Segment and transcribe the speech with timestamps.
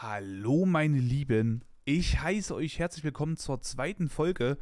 [0.00, 4.56] Hallo meine Lieben, ich heiße euch herzlich willkommen zur zweiten Folge.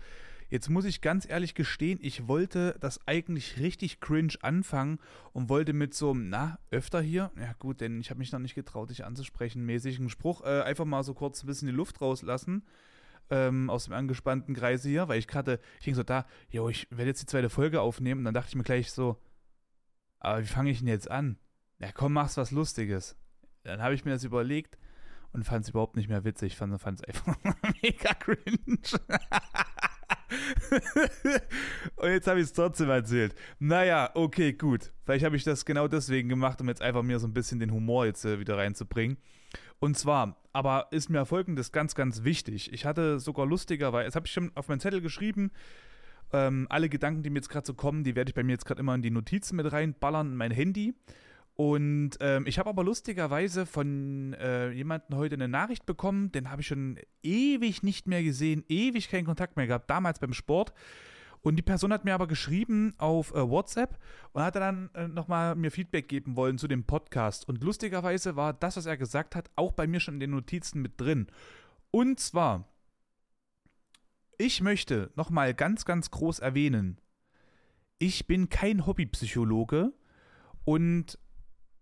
[0.49, 4.99] Jetzt muss ich ganz ehrlich gestehen, ich wollte das eigentlich richtig cringe anfangen
[5.35, 8.39] und wollte mit so einem, na, öfter hier, ja gut, denn ich habe mich noch
[8.39, 12.01] nicht getraut, dich anzusprechen, mäßigen Spruch, äh, einfach mal so kurz ein bisschen die Luft
[12.01, 12.65] rauslassen.
[13.29, 16.91] Ähm, aus dem angespannten Kreise hier, weil ich gerade, ich ging so da, jo, ich
[16.91, 19.21] werde jetzt die zweite Folge aufnehmen und dann dachte ich mir gleich so,
[20.19, 21.37] aber wie fange ich denn jetzt an?
[21.79, 23.17] Ja, komm, mach's was Lustiges.
[23.65, 24.79] Dann habe ich mir das überlegt
[25.37, 26.53] und fand es überhaupt nicht mehr witzig.
[26.53, 27.37] Ich fand es einfach
[27.83, 28.79] mega cringe.
[31.97, 33.35] und jetzt habe ich es trotzdem erzählt.
[33.59, 34.93] Naja, okay, gut.
[35.05, 37.71] Vielleicht habe ich das genau deswegen gemacht, um jetzt einfach mir so ein bisschen den
[37.71, 39.19] Humor jetzt äh, wieder reinzubringen.
[39.79, 42.73] Und zwar, aber ist mir folgendes ganz, ganz wichtig.
[42.73, 45.53] Ich hatte sogar lustiger, weil, das habe ich schon auf meinen Zettel geschrieben.
[46.33, 48.65] Ähm, alle Gedanken, die mir jetzt gerade so kommen, die werde ich bei mir jetzt
[48.65, 50.95] gerade immer in die Notizen mit reinballern in mein Handy.
[51.57, 56.61] Und ähm, ich habe aber lustigerweise von äh, jemandem heute eine Nachricht bekommen, den habe
[56.61, 60.75] ich schon ewig nicht mehr gesehen, ewig keinen Kontakt mehr gehabt, damals beim Sport.
[61.41, 63.99] Und die Person hat mir aber geschrieben auf äh, WhatsApp
[64.33, 67.49] und hat dann äh, nochmal mir Feedback geben wollen zu dem Podcast.
[67.49, 70.83] Und lustigerweise war das, was er gesagt hat, auch bei mir schon in den Notizen
[70.83, 71.29] mit drin.
[71.91, 72.69] Und zwar,
[74.37, 77.01] ich möchte nochmal ganz, ganz groß erwähnen,
[77.99, 79.95] ich bin kein Hobbypsychologe
[80.65, 81.19] und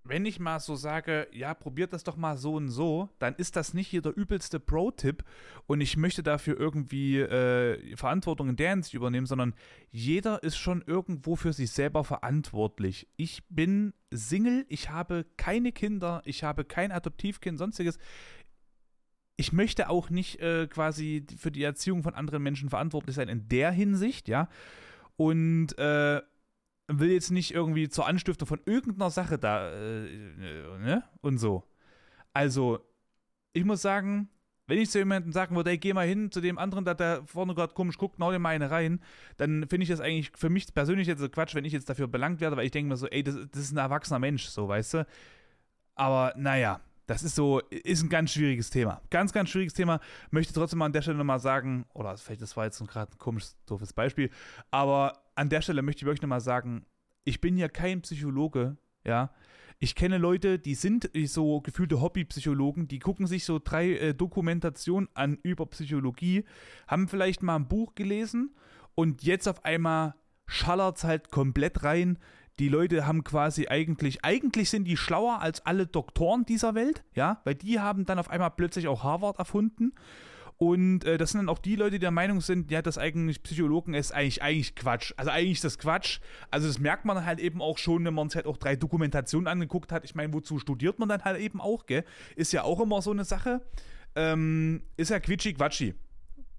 [0.07, 3.57] wenn ich mal so sage, ja, probiert das doch mal so und so, dann ist
[3.57, 5.25] das nicht hier der übelste Pro-Tipp
[5.67, 9.55] und ich möchte dafür irgendwie äh, Verantwortung in der Hinsicht übernehmen, sondern
[9.91, 13.09] jeder ist schon irgendwo für sich selber verantwortlich.
[13.17, 17.99] Ich bin Single, ich habe keine Kinder, ich habe kein Adoptivkind, sonstiges.
[19.37, 23.49] Ich möchte auch nicht äh, quasi für die Erziehung von anderen Menschen verantwortlich sein in
[23.49, 24.49] der Hinsicht, ja.
[25.17, 26.21] Und äh,
[26.89, 30.07] will jetzt nicht irgendwie zur Anstiftung von irgendeiner Sache da, äh,
[30.79, 31.05] ne?
[31.21, 31.65] Und so.
[32.33, 32.81] Also,
[33.53, 34.29] ich muss sagen,
[34.67, 37.23] wenn ich zu jemandem sagen würde, ey, geh mal hin zu dem anderen, der da
[37.27, 39.01] vorne gerade komisch guckt, hau dir mal eine rein,
[39.37, 42.09] dann finde ich das eigentlich für mich persönlich jetzt so Quatsch, wenn ich jetzt dafür
[42.09, 44.69] belangt werde, weil ich denke mir so, ey, das, das ist ein erwachsener Mensch, so,
[44.69, 45.07] weißt du?
[45.95, 49.03] Aber naja, das ist so, ist ein ganz schwieriges Thema.
[49.11, 50.01] Ganz, ganz schwieriges Thema.
[50.31, 53.19] Möchte trotzdem mal an der Stelle nochmal sagen, oder vielleicht das war jetzt gerade ein
[53.19, 54.31] komisches, doofes Beispiel,
[54.71, 56.87] aber an der Stelle möchte ich wirklich nochmal sagen,
[57.25, 59.31] ich bin ja kein Psychologe, ja.
[59.81, 65.09] Ich kenne Leute, die sind so gefühlte Hobbypsychologen, die gucken sich so drei äh, Dokumentationen
[65.15, 66.45] an über Psychologie,
[66.87, 68.55] haben vielleicht mal ein Buch gelesen
[68.95, 70.15] und jetzt auf einmal
[70.47, 72.19] schallert es halt komplett rein.
[72.59, 77.41] Die Leute haben quasi eigentlich, eigentlich sind die schlauer als alle Doktoren dieser Welt, ja,
[77.45, 79.93] weil die haben dann auf einmal plötzlich auch Harvard erfunden
[80.57, 83.43] und äh, das sind dann auch die Leute, die der Meinung sind, ja, das eigentlich
[83.43, 85.13] Psychologen ist eigentlich, eigentlich Quatsch.
[85.17, 86.21] Also eigentlich ist das Quatsch.
[86.51, 89.49] Also das merkt man halt eben auch schon, wenn man sich halt auch drei Dokumentationen
[89.49, 90.05] angeguckt hat.
[90.05, 92.05] Ich meine, wozu studiert man dann halt eben auch, gell?
[92.37, 93.63] Ist ja auch immer so eine Sache.
[94.15, 95.95] Ähm, ist ja quitschi-quatschi.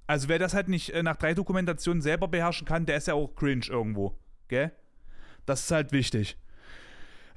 [0.08, 3.14] Also wer das halt nicht äh, nach drei Dokumentationen selber beherrschen kann, der ist ja
[3.14, 4.20] auch cringe irgendwo,
[4.50, 4.72] gell?
[5.46, 6.38] Das ist halt wichtig.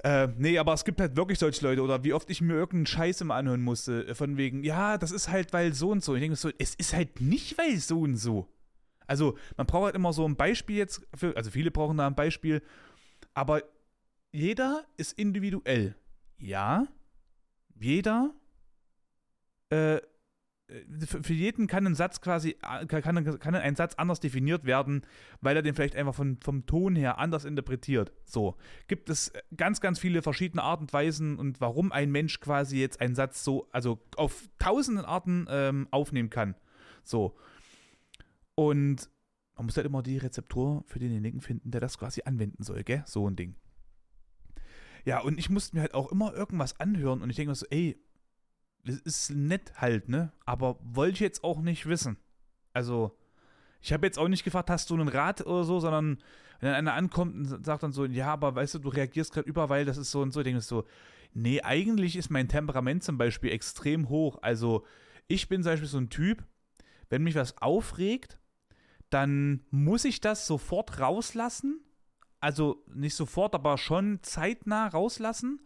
[0.04, 2.86] Äh, nee, aber es gibt halt wirklich solche Leute, oder wie oft ich mir irgendeinen
[2.86, 6.14] Scheiß immer anhören musste, äh, von wegen, ja, das ist halt, weil so und so.
[6.14, 8.48] Ich denke so, es ist halt nicht, weil so und so.
[9.06, 12.14] Also, man braucht halt immer so ein Beispiel jetzt, für, also viele brauchen da ein
[12.14, 12.62] Beispiel,
[13.34, 13.62] aber
[14.30, 15.96] jeder ist individuell.
[16.38, 16.86] Ja,
[17.80, 18.34] jeder
[19.70, 19.98] äh,
[21.04, 25.02] für jeden kann ein Satz quasi, äh, kann, kann ein Satz anders definiert werden,
[25.40, 28.12] weil er den vielleicht einfach von, vom Ton her anders interpretiert.
[28.24, 28.56] So.
[28.86, 33.00] Gibt es ganz, ganz viele verschiedene Arten und Weisen und warum ein Mensch quasi jetzt
[33.00, 36.54] einen Satz so, also auf tausenden Arten ähm, aufnehmen kann.
[37.02, 37.34] So.
[38.54, 39.08] Und
[39.56, 43.02] man muss halt immer die Rezeptur für denjenigen finden, der das quasi anwenden soll, gell?
[43.06, 43.56] So ein Ding.
[45.04, 47.66] Ja, und ich musste mir halt auch immer irgendwas anhören und ich denke mir so,
[47.70, 47.98] ey,
[48.84, 50.32] das ist nett halt, ne?
[50.44, 52.16] Aber wollte ich jetzt auch nicht wissen.
[52.72, 53.16] Also,
[53.80, 56.18] ich habe jetzt auch nicht gefragt, hast du einen Rat oder so, sondern
[56.60, 59.48] wenn dann einer ankommt und sagt dann so, ja, aber weißt du, du reagierst gerade
[59.48, 60.84] über, weil das ist so und so, ich denke so,
[61.34, 64.38] nee, eigentlich ist mein Temperament zum Beispiel extrem hoch.
[64.42, 64.84] Also,
[65.28, 66.44] ich bin zum Beispiel so ein Typ,
[67.10, 68.38] wenn mich was aufregt,
[69.10, 71.80] dann muss ich das sofort rauslassen.
[72.40, 75.60] Also nicht sofort, aber schon zeitnah rauslassen.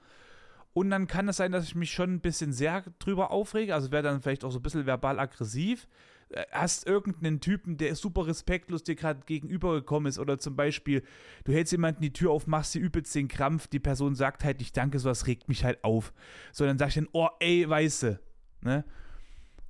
[0.74, 3.74] Und dann kann es sein, dass ich mich schon ein bisschen sehr drüber aufrege.
[3.74, 5.86] Also wäre dann vielleicht auch so ein bisschen verbal aggressiv.
[6.30, 10.19] Äh, hast irgendeinen Typen, der super respektlos dir gerade gegenübergekommen ist.
[10.19, 11.02] Oder zum Beispiel,
[11.44, 13.66] du hältst jemanden die Tür auf, machst dir übelst den Krampf.
[13.66, 16.14] Die Person sagt halt, ich danke, sowas regt mich halt auf.
[16.52, 18.19] So, dann sag ich dann, oh, ey, weiße.
[18.62, 18.84] Ne?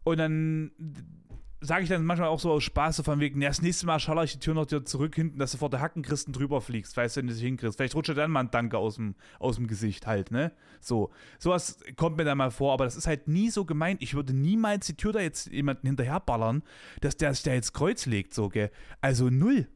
[0.05, 0.71] Und dann
[1.63, 4.01] sage ich dann manchmal auch so aus Spaß, so von wegen, ja, das nächste Mal
[4.01, 6.97] schaller ich die Tür noch dir zurück hinten, dass du vor der Hackenchristen drüber fliegst,
[6.97, 7.77] weißt du, wenn du dich hinkriegst.
[7.77, 10.53] Vielleicht rutscht dir dann mal ein Danke aus dem, aus dem Gesicht halt, ne?
[10.81, 11.11] So.
[11.39, 14.03] Sowas kommt mir dann mal vor, aber das ist halt nie so gemeint.
[14.03, 16.63] Ich würde niemals die Tür da jetzt jemanden hinterherballern,
[17.01, 18.71] dass der sich da jetzt Kreuz legt, so, gell?
[19.01, 19.69] Also null.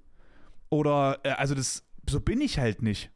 [0.68, 3.10] Oder, äh, also das, so bin ich halt nicht.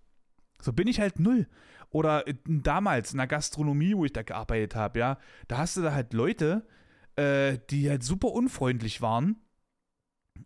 [0.63, 1.49] So bin ich halt null.
[1.91, 5.19] Oder äh, damals in der Gastronomie, wo ich da gearbeitet habe, ja,
[5.49, 6.67] da hast du da halt Leute,
[7.17, 9.37] die halt super unfreundlich waren.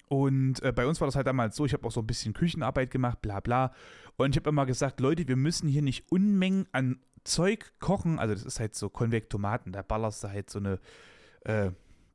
[0.08, 2.34] Und äh, bei uns war das halt damals so, ich habe auch so ein bisschen
[2.34, 3.72] Küchenarbeit gemacht, bla bla.
[4.16, 8.18] Und ich habe immer gesagt, Leute, wir müssen hier nicht Unmengen an Zeug kochen.
[8.18, 10.78] Also das ist halt so Konvektomaten, da ballerst du halt so eine
[11.44, 11.70] äh,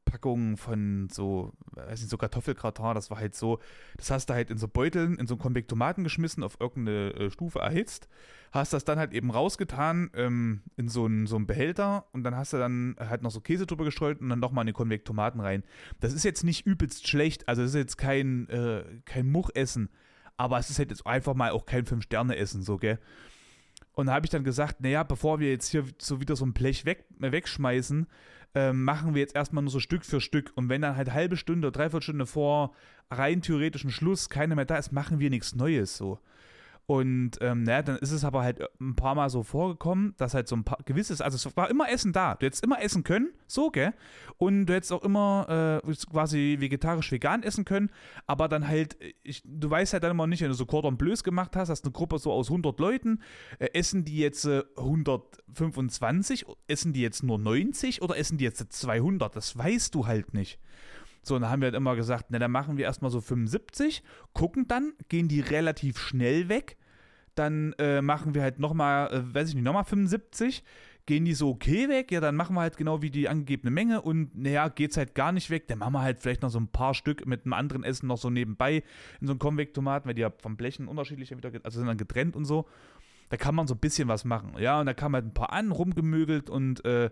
[0.10, 3.60] Packung von so, weiß nicht, so Kartoffelgratin, das war halt so,
[3.98, 7.32] das hast du halt in so Beuteln, in so einen Konvektomaten geschmissen, auf irgendeine äh,
[7.32, 8.08] Stufe erhitzt,
[8.52, 12.36] hast das dann halt eben rausgetan ähm, in so einen, so einen Behälter und dann
[12.36, 15.40] hast du dann halt noch so Käse drüber gestreut und dann nochmal in den Konvektomaten
[15.40, 15.64] rein.
[16.00, 19.90] Das ist jetzt nicht übelst schlecht, also das ist jetzt kein, äh, kein Muchessen,
[20.38, 23.00] aber es ist halt jetzt einfach mal auch kein Fünf-Sterne-Essen, so, gell?
[23.94, 26.54] Und da habe ich dann gesagt, naja, bevor wir jetzt hier so wieder so ein
[26.54, 28.08] Blech weg, äh, wegschmeißen,
[28.56, 30.52] ähm, machen wir jetzt erstmal nur so Stück für Stück.
[30.56, 32.74] Und wenn dann halt halbe Stunde, dreiviertel Stunde vor
[33.12, 36.20] rein theoretischen Schluss keiner mehr da ist, machen wir nichts Neues so.
[36.90, 40.48] Und ähm, naja, dann ist es aber halt ein paar Mal so vorgekommen, dass halt
[40.48, 42.34] so ein paar gewisses, also es war immer Essen da.
[42.34, 43.94] Du hättest immer essen können, so, gell?
[44.38, 47.92] Und du hättest auch immer äh, quasi vegetarisch-vegan essen können,
[48.26, 51.24] aber dann halt, ich, du weißt halt dann immer nicht, wenn du so Cordon Bleus
[51.24, 53.20] gemacht hast, hast eine Gruppe so aus 100 Leuten,
[53.60, 58.66] äh, essen die jetzt äh, 125, essen die jetzt nur 90 oder essen die jetzt
[58.74, 59.36] 200?
[59.36, 60.58] Das weißt du halt nicht.
[61.22, 64.02] So, und dann haben wir halt immer gesagt, na, dann machen wir erstmal so 75,
[64.34, 66.79] gucken dann, gehen die relativ schnell weg
[67.40, 70.64] dann äh, machen wir halt nochmal, äh, weiß ich nicht, nochmal 75.
[71.06, 72.12] Gehen die so okay weg?
[72.12, 75.32] Ja, dann machen wir halt genau wie die angegebene Menge und naja, geht's halt gar
[75.32, 75.68] nicht weg.
[75.68, 78.20] Dann machen wir halt vielleicht noch so ein paar Stück mit einem anderen Essen noch
[78.20, 78.84] so nebenbei
[79.20, 82.36] in so einen Konvektomaten, weil die ja vom Blechen unterschiedlich wieder, also sind dann getrennt
[82.36, 82.68] und so.
[83.30, 84.54] Da kann man so ein bisschen was machen.
[84.60, 87.10] Ja, und da kam halt ein paar an, rumgemögelt und äh,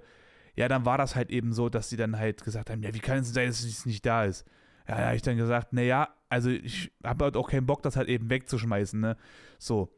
[0.55, 2.99] ja, dann war das halt eben so, dass sie dann halt gesagt haben, ja, wie
[2.99, 4.45] kann es sein, dass es nicht da ist?
[4.87, 7.95] Ja, da habe ich dann gesagt, naja, also ich habe halt auch keinen Bock, das
[7.95, 9.17] halt eben wegzuschmeißen, ne?
[9.59, 9.91] So.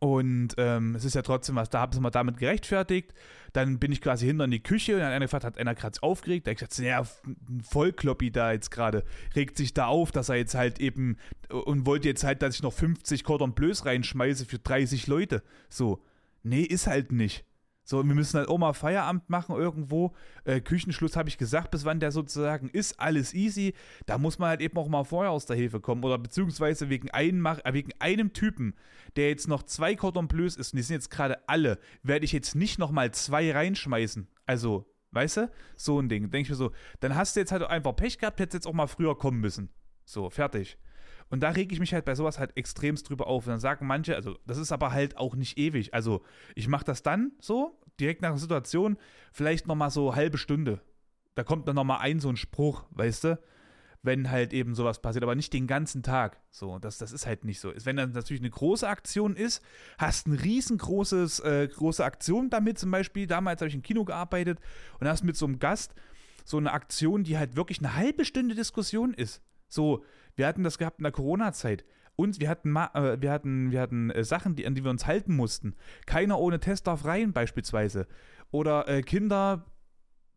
[0.00, 3.12] Und ähm, es ist ja trotzdem was, da habe ich mal damit gerechtfertigt.
[3.52, 6.02] Dann bin ich quasi hinter in die Küche und dann einer gefragt, hat einer gerade
[6.02, 6.46] aufgeregt.
[6.46, 9.04] Da habe ich gesagt, ja, ein Vollkloppi da jetzt gerade,
[9.36, 11.18] regt sich da auf, dass er jetzt halt eben
[11.50, 15.42] und wollte jetzt halt, dass ich noch 50 Cordon Bleus reinschmeiße für 30 Leute.
[15.68, 16.02] So,
[16.42, 17.44] nee, ist halt nicht.
[17.90, 20.14] So, wir müssen halt mal Feierabend machen irgendwo.
[20.44, 23.74] Äh, Küchenschluss habe ich gesagt, bis wann der sozusagen ist, alles easy.
[24.06, 26.04] Da muss man halt eben auch mal vorher aus der Hilfe kommen.
[26.04, 28.76] Oder beziehungsweise wegen einem, äh, wegen einem Typen,
[29.16, 32.30] der jetzt noch zwei Cordon Bleus ist, und die sind jetzt gerade alle, werde ich
[32.30, 34.28] jetzt nicht nochmal zwei reinschmeißen.
[34.46, 35.50] Also, weißt du?
[35.74, 36.30] So ein Ding.
[36.30, 36.70] Denke ich mir so,
[37.00, 39.68] dann hast du jetzt halt einfach Pech gehabt, hättest jetzt auch mal früher kommen müssen.
[40.04, 40.78] So, fertig.
[41.30, 43.46] Und da rege ich mich halt bei sowas halt extremst drüber auf.
[43.46, 45.94] Und dann sagen manche, also das ist aber halt auch nicht ewig.
[45.94, 46.22] Also
[46.56, 48.96] ich mache das dann so, direkt nach der Situation,
[49.32, 50.80] vielleicht nochmal so halbe Stunde.
[51.34, 53.38] Da kommt dann nochmal ein so ein Spruch, weißt du?
[54.02, 56.40] Wenn halt eben sowas passiert, aber nicht den ganzen Tag.
[56.50, 57.70] So, das, das ist halt nicht so.
[57.84, 59.62] Wenn dann natürlich eine große Aktion ist,
[59.98, 64.58] hast eine riesengroßes, äh, große Aktion damit, zum Beispiel, damals habe ich im Kino gearbeitet
[65.00, 65.94] und hast mit so einem Gast
[66.46, 69.42] so eine Aktion, die halt wirklich eine halbe Stunde Diskussion ist.
[69.68, 70.04] So,
[70.34, 71.84] wir hatten das gehabt in der Corona-Zeit.
[72.20, 75.06] Und wir hatten, äh, wir hatten, wir hatten äh, Sachen, die, an die wir uns
[75.06, 75.74] halten mussten.
[76.04, 78.06] Keiner ohne Test darf rein, beispielsweise.
[78.50, 79.64] Oder äh, Kinder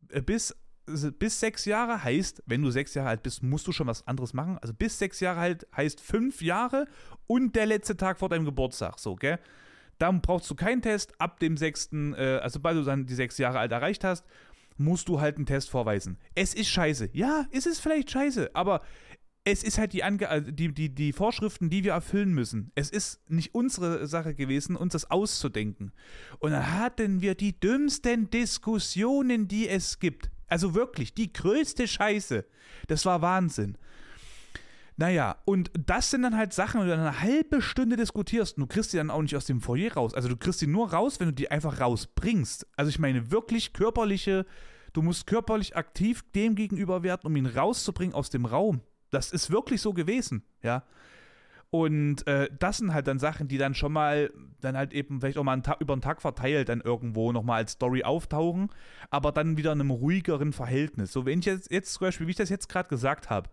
[0.07, 3.87] äh, bis, bis sechs Jahre heißt, wenn du sechs Jahre alt bist, musst du schon
[3.87, 4.57] was anderes machen.
[4.59, 6.87] Also bis sechs Jahre alt heißt fünf Jahre
[7.27, 8.97] und der letzte Tag vor deinem Geburtstag.
[8.97, 9.37] So, gell?
[9.97, 11.19] Dann brauchst du keinen Test.
[11.19, 14.25] Ab dem sechsten, äh, also sobald du dann die sechs Jahre alt erreicht hast,
[14.77, 16.17] musst du halt einen Test vorweisen.
[16.33, 17.09] Es ist scheiße.
[17.11, 18.83] Ja, es ist vielleicht scheiße, aber
[19.45, 22.71] es ist halt die, Ange äh, die, die, die Vorschriften, die wir erfüllen müssen.
[22.75, 25.91] Es ist nicht unsere Sache gewesen, uns das auszudenken.
[26.39, 30.31] Und dann hatten wir die dümmsten Diskussionen, die es gibt.
[30.47, 32.45] Also wirklich, die größte Scheiße.
[32.87, 33.77] Das war Wahnsinn.
[34.95, 38.67] Naja, und das sind dann halt Sachen, wenn du dann eine halbe Stunde diskutierst du
[38.67, 40.13] kriegst die dann auch nicht aus dem Foyer raus.
[40.13, 42.67] Also du kriegst die nur raus, wenn du die einfach rausbringst.
[42.77, 44.45] Also ich meine wirklich körperliche,
[44.93, 48.81] du musst körperlich aktiv dem gegenüber werden, um ihn rauszubringen aus dem Raum.
[49.13, 50.83] Das ist wirklich so gewesen, ja.
[51.69, 55.39] Und äh, das sind halt dann Sachen, die dann schon mal, dann halt eben vielleicht
[55.39, 58.69] auch mal einen über den Tag verteilt dann irgendwo nochmal als Story auftauchen,
[59.09, 61.11] aber dann wieder in einem ruhigeren Verhältnis.
[61.11, 63.49] So, wenn ich jetzt, jetzt zum Beispiel, wie ich das jetzt gerade gesagt habe,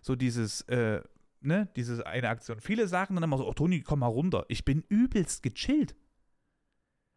[0.00, 1.02] so dieses, äh,
[1.40, 2.60] ne, diese eine Aktion.
[2.60, 4.44] Viele sagen dann immer so, oh Toni, komm mal runter.
[4.48, 5.94] Ich bin übelst gechillt.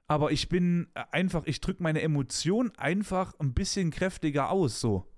[0.08, 5.12] Aber ich bin einfach, ich drücke meine Emotionen einfach ein bisschen kräftiger aus, so.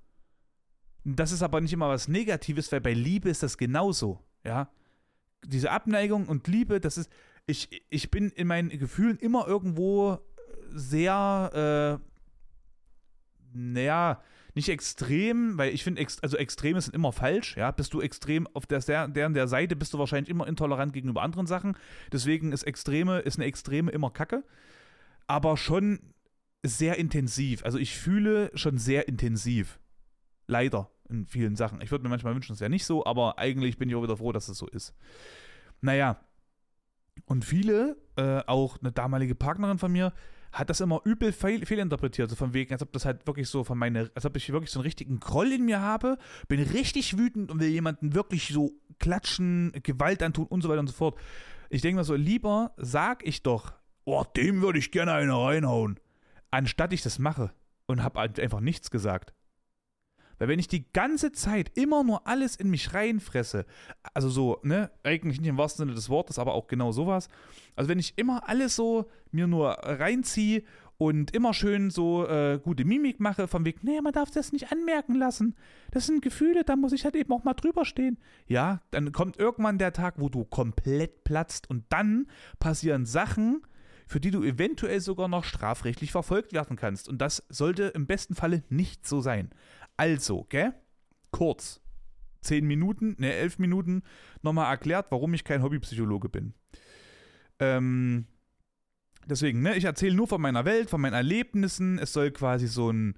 [1.16, 4.70] Das ist aber nicht immer was Negatives, weil bei Liebe ist das genauso, ja.
[5.46, 7.10] Diese Abneigung und Liebe, das ist,
[7.46, 10.20] ich, ich bin in meinen Gefühlen immer irgendwo
[10.70, 14.22] sehr, äh, naja,
[14.54, 17.72] nicht extrem, weil ich finde, also Extreme sind immer falsch, ja.
[17.72, 21.48] Bist du extrem auf der, deren der Seite, bist du wahrscheinlich immer intolerant gegenüber anderen
[21.48, 21.78] Sachen.
[22.12, 24.44] Deswegen ist Extreme, ist eine Extreme immer Kacke.
[25.26, 26.00] Aber schon
[26.64, 27.64] sehr intensiv.
[27.64, 29.80] Also ich fühle schon sehr intensiv.
[30.48, 31.82] Leider in vielen Sachen.
[31.82, 34.18] Ich würde mir manchmal wünschen, es wäre nicht so, aber eigentlich bin ich auch wieder
[34.18, 34.94] froh, dass es so ist.
[35.82, 36.20] Naja.
[37.26, 40.14] Und viele, äh, auch eine damalige Partnerin von mir,
[40.52, 42.30] hat das immer übel fehl, fehlinterpretiert.
[42.30, 44.72] So von wegen, als ob das halt wirklich so von meine, als ob ich wirklich
[44.72, 48.72] so einen richtigen Groll in mir habe, bin richtig wütend und will jemanden wirklich so
[49.00, 51.20] klatschen, Gewalt antun und so weiter und so fort.
[51.70, 53.74] Ich denke mir so, lieber sag ich doch,
[54.06, 56.00] oh, dem würde ich gerne eine reinhauen,
[56.50, 57.52] anstatt ich das mache
[57.88, 59.34] und habe halt einfach nichts gesagt.
[60.38, 63.66] Weil wenn ich die ganze Zeit immer nur alles in mich reinfresse,
[64.14, 67.28] also so, ne, eigentlich nicht im wahrsten Sinne des Wortes, aber auch genau sowas,
[67.76, 70.64] also wenn ich immer alles so mir nur reinziehe
[70.98, 74.72] und immer schön so äh, gute Mimik mache, von wegen, nee, man darf das nicht
[74.72, 75.56] anmerken lassen.
[75.92, 78.18] Das sind Gefühle, da muss ich halt eben auch mal drüber stehen.
[78.48, 82.28] Ja, dann kommt irgendwann der Tag, wo du komplett platzt und dann
[82.60, 83.62] passieren Sachen,
[84.08, 87.10] für die du eventuell sogar noch strafrechtlich verfolgt werden kannst.
[87.10, 89.52] Und das sollte im besten Falle nicht so sein.
[89.98, 90.74] Also, gell?
[91.32, 91.82] Kurz.
[92.42, 94.04] Zehn Minuten, ne, elf Minuten
[94.42, 96.54] nochmal erklärt, warum ich kein Hobbypsychologe bin.
[97.60, 98.26] Ähm,
[99.26, 102.00] deswegen, ne, ich erzähle nur von meiner Welt, von meinen Erlebnissen.
[102.00, 103.16] Es soll quasi so ein.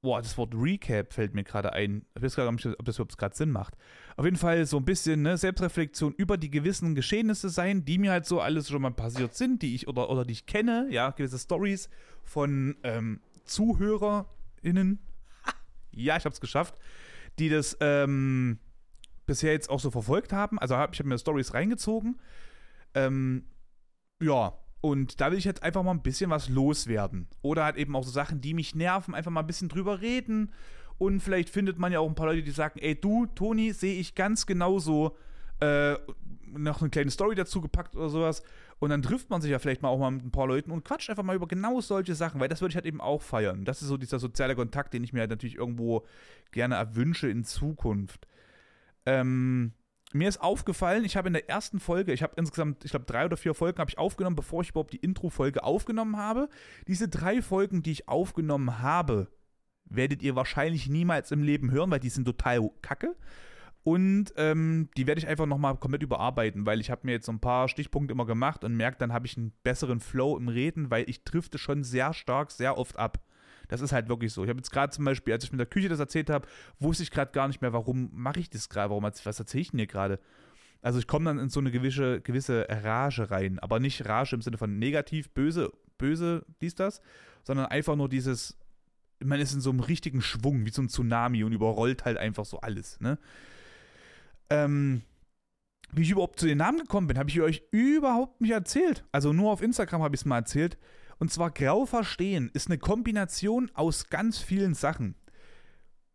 [0.00, 2.04] Boah, das Wort Recap fällt mir gerade ein.
[2.14, 3.74] Ich weiß gerade nicht, ob das überhaupt gerade Sinn macht.
[4.16, 8.12] Auf jeden Fall so ein bisschen ne, Selbstreflexion über die gewissen Geschehnisse sein, die mir
[8.12, 11.10] halt so alles schon mal passiert sind, die ich oder, oder die ich kenne, ja,
[11.10, 11.90] gewisse Stories
[12.22, 15.00] von ähm, ZuhörerInnen,
[16.04, 16.74] ja, ich habe es geschafft,
[17.38, 18.58] die das ähm,
[19.26, 20.58] bisher jetzt auch so verfolgt haben.
[20.58, 22.18] Also hab, ich habe mir Stories reingezogen.
[22.94, 23.44] Ähm,
[24.20, 27.28] ja, und da will ich jetzt einfach mal ein bisschen was loswerden.
[27.42, 30.52] Oder halt eben auch so Sachen, die mich nerven, einfach mal ein bisschen drüber reden.
[30.98, 34.00] Und vielleicht findet man ja auch ein paar Leute, die sagen, ey du, Toni, sehe
[34.00, 35.16] ich ganz genauso.
[35.60, 35.94] Äh,
[36.46, 38.42] noch eine kleine Story dazu gepackt oder sowas.
[38.80, 40.84] Und dann trifft man sich ja vielleicht mal auch mal mit ein paar Leuten und
[40.84, 43.64] quatscht einfach mal über genau solche Sachen, weil das würde ich halt eben auch feiern.
[43.64, 46.06] Das ist so dieser soziale Kontakt, den ich mir halt natürlich irgendwo
[46.52, 48.28] gerne erwünsche in Zukunft.
[49.04, 49.72] Ähm,
[50.12, 53.24] mir ist aufgefallen, ich habe in der ersten Folge, ich habe insgesamt, ich glaube, drei
[53.26, 56.48] oder vier Folgen habe ich aufgenommen, bevor ich überhaupt die Intro-Folge aufgenommen habe.
[56.86, 59.28] Diese drei Folgen, die ich aufgenommen habe,
[59.84, 63.16] werdet ihr wahrscheinlich niemals im Leben hören, weil die sind total kacke.
[63.88, 67.32] Und ähm, die werde ich einfach nochmal komplett überarbeiten, weil ich habe mir jetzt so
[67.32, 70.90] ein paar Stichpunkte immer gemacht und merke, dann habe ich einen besseren Flow im Reden,
[70.90, 73.18] weil ich drifte schon sehr stark, sehr oft ab.
[73.68, 74.44] Das ist halt wirklich so.
[74.44, 76.46] Ich habe jetzt gerade zum Beispiel, als ich mit der Küche das erzählt habe,
[76.78, 79.70] wusste ich gerade gar nicht mehr, warum mache ich das gerade, warum was erzähle ich
[79.70, 80.20] denn hier gerade?
[80.82, 84.42] Also ich komme dann in so eine gewisse, gewisse Rage rein, aber nicht Rage im
[84.42, 87.00] Sinne von negativ, böse, böse, dies, das,
[87.42, 88.58] sondern einfach nur dieses,
[89.24, 92.44] man ist in so einem richtigen Schwung, wie so ein Tsunami und überrollt halt einfach
[92.44, 93.18] so alles, ne?
[94.50, 95.02] Ähm,
[95.92, 99.04] wie ich überhaupt zu den Namen gekommen bin, habe ich euch überhaupt nicht erzählt.
[99.12, 100.78] Also nur auf Instagram habe ich es mal erzählt.
[101.18, 105.16] Und zwar Grau verstehen ist eine Kombination aus ganz vielen Sachen.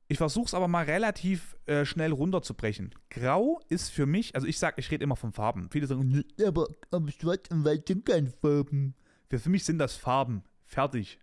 [0.08, 2.94] Ich versuche es aber mal relativ äh, schnell runterzubrechen.
[3.10, 5.70] Grau ist für mich, also ich sage, ich rede immer von Farben.
[5.72, 6.68] Viele sagen, aber,
[7.10, 8.94] schwarz und weiß sind keine Farben.
[9.30, 10.44] Für, für mich sind das Farben.
[10.66, 11.20] Fertig.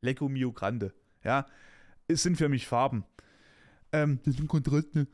[0.00, 0.94] Lecco mio grande.
[1.22, 1.46] Ja,
[2.06, 3.04] es sind für mich Farben.
[3.92, 5.06] Ähm, das sind Kontraste.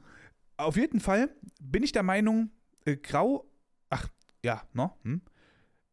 [0.57, 2.51] Auf jeden Fall bin ich der Meinung,
[2.85, 3.51] äh, grau,
[3.91, 4.09] ach,
[4.45, 4.93] ja, ne?
[5.03, 5.23] Hm?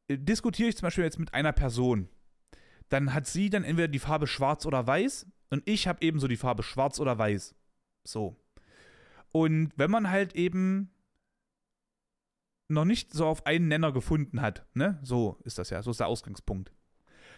[0.07, 2.09] Äh, diskutiere ich zum Beispiel jetzt mit einer Person.
[2.89, 6.37] Dann hat sie dann entweder die Farbe schwarz oder weiß und ich habe ebenso die
[6.37, 7.55] Farbe schwarz oder weiß.
[8.03, 8.37] So.
[9.31, 10.91] Und wenn man halt eben
[12.67, 14.99] noch nicht so auf einen Nenner gefunden hat, ne?
[15.03, 16.71] So ist das ja, so ist der Ausgangspunkt.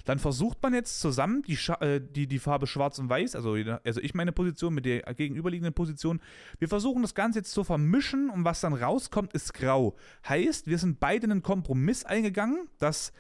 [0.06, 4.02] Dann versucht man jetzt zusammen die, äh, die, die Farbe Schwarz und Weiß, also, also
[4.02, 6.22] ich meine Position mit der gegenüberliegenden Position,
[6.60, 9.96] wir versuchen das Ganze jetzt zu vermischen und was dann rauskommt, ist grau.
[10.28, 13.14] Heißt, wir sind beide einen Kompromiss eingegangen, dass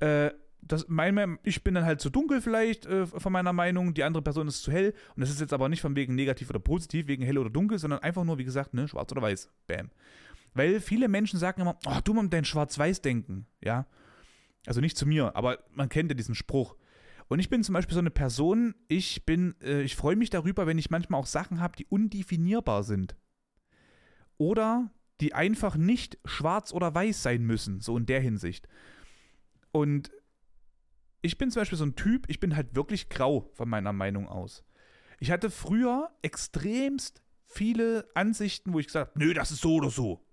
[0.00, 0.30] äh,
[0.66, 4.22] das, mein, ich bin dann halt zu dunkel vielleicht äh, von meiner Meinung, die andere
[4.22, 7.06] Person ist zu hell und das ist jetzt aber nicht von wegen negativ oder positiv,
[7.06, 9.50] wegen hell oder dunkel, sondern einfach nur, wie gesagt, ne, schwarz oder weiß.
[9.66, 9.90] Bam.
[10.54, 13.86] Weil viele Menschen sagen immer, oh, du mal dein Schwarz-Weiß-Denken, ja.
[14.66, 16.76] Also nicht zu mir, aber man kennt ja diesen Spruch.
[17.28, 20.66] Und ich bin zum Beispiel so eine Person, ich bin, äh, ich freue mich darüber,
[20.66, 23.16] wenn ich manchmal auch Sachen habe, die undefinierbar sind.
[24.36, 24.90] Oder
[25.20, 28.68] die einfach nicht schwarz oder weiß sein müssen, so in der Hinsicht.
[29.72, 30.10] Und
[31.22, 34.28] ich bin zum Beispiel so ein Typ, ich bin halt wirklich grau von meiner Meinung
[34.28, 34.64] aus.
[35.20, 39.90] Ich hatte früher extremst viele Ansichten, wo ich gesagt habe, nö, das ist so oder
[39.90, 40.26] so.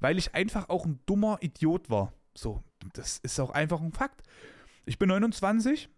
[0.00, 2.14] Weil ich einfach auch ein dummer Idiot war.
[2.34, 2.62] So,
[2.92, 4.22] das ist auch einfach ein Fakt.
[4.86, 5.88] Ich bin 29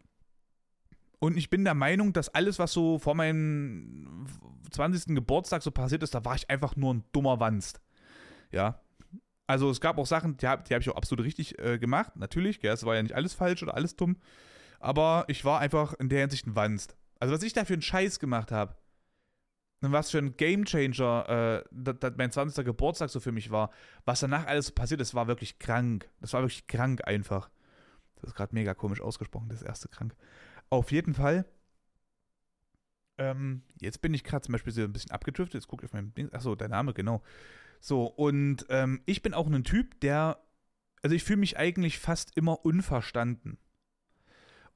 [1.18, 4.26] und ich bin der Meinung, dass alles, was so vor meinem
[4.70, 5.14] 20.
[5.14, 7.80] Geburtstag so passiert ist, da war ich einfach nur ein dummer Wanst.
[8.52, 8.80] Ja.
[9.46, 12.62] Also es gab auch Sachen, die habe hab ich auch absolut richtig äh, gemacht, natürlich.
[12.64, 14.16] Es war ja nicht alles falsch oder alles dumm.
[14.80, 16.96] Aber ich war einfach in der Hinsicht ein Wanst.
[17.18, 18.76] Also was ich da für einen Scheiß gemacht habe,
[19.80, 22.64] was für ein Gamechanger äh, dass mein 20.
[22.64, 23.70] Geburtstag so für mich war,
[24.04, 26.08] was danach alles passiert ist, war wirklich krank.
[26.20, 27.50] Das war wirklich krank einfach.
[28.16, 30.14] Das ist gerade mega komisch ausgesprochen, das erste krank.
[30.70, 31.44] Auf jeden Fall.
[33.18, 35.54] Ähm, jetzt bin ich gerade zum Beispiel so ein bisschen abgedriftet.
[35.54, 36.32] Jetzt gucke ich auf meinem Ding.
[36.32, 37.22] Achso, dein Name, genau.
[37.80, 40.40] So, und ähm, ich bin auch ein Typ, der.
[41.02, 43.58] Also, ich fühle mich eigentlich fast immer unverstanden.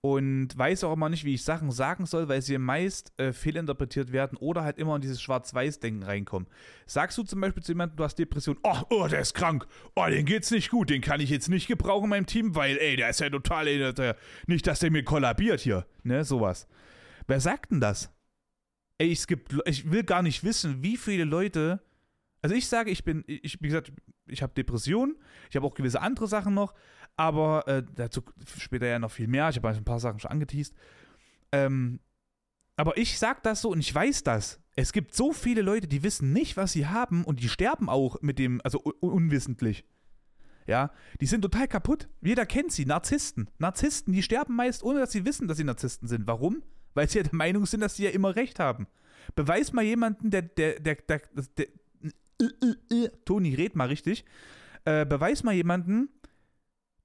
[0.02, 4.12] Und weiß auch immer nicht, wie ich Sachen sagen soll, weil sie meist äh, fehlinterpretiert
[4.12, 6.48] werden oder halt immer in dieses Schwarz-Weiß-Denken reinkommen.
[6.86, 9.66] Sagst du zum Beispiel zu jemandem, du hast Depression, oh, oh, der ist krank,
[9.96, 12.78] oh, den geht's nicht gut, den kann ich jetzt nicht gebrauchen in meinem Team, weil,
[12.78, 14.16] ey, der ist ja total, ey, der,
[14.46, 16.66] nicht, dass der mir kollabiert hier, ne, sowas.
[17.26, 18.10] Wer sagt denn das?
[18.96, 21.82] Ey, es gibt, ich will gar nicht wissen, wie viele Leute
[22.42, 23.92] also ich sage, ich bin, ich, wie gesagt,
[24.26, 25.16] ich habe Depressionen,
[25.48, 26.74] ich habe auch gewisse andere Sachen noch,
[27.16, 28.22] aber äh, dazu
[28.58, 29.48] später ja noch viel mehr.
[29.50, 30.74] Ich habe ein paar Sachen schon angeteased.
[31.52, 32.00] Ähm,
[32.76, 34.60] aber ich sage das so und ich weiß das.
[34.74, 38.22] Es gibt so viele Leute, die wissen nicht, was sie haben und die sterben auch
[38.22, 39.84] mit dem, also un unwissentlich.
[40.66, 42.08] Ja, die sind total kaputt.
[42.22, 43.50] Jeder kennt sie, Narzissten.
[43.58, 46.26] Narzissten, die sterben meist, ohne dass sie wissen, dass sie Narzissten sind.
[46.26, 46.62] Warum?
[46.94, 48.86] Weil sie ja der Meinung sind, dass sie ja immer recht haben.
[49.34, 51.66] Beweis mal jemanden, der, der, der, der,
[53.24, 54.24] Toni, red mal richtig.
[54.84, 56.08] Äh, beweis mal jemanden,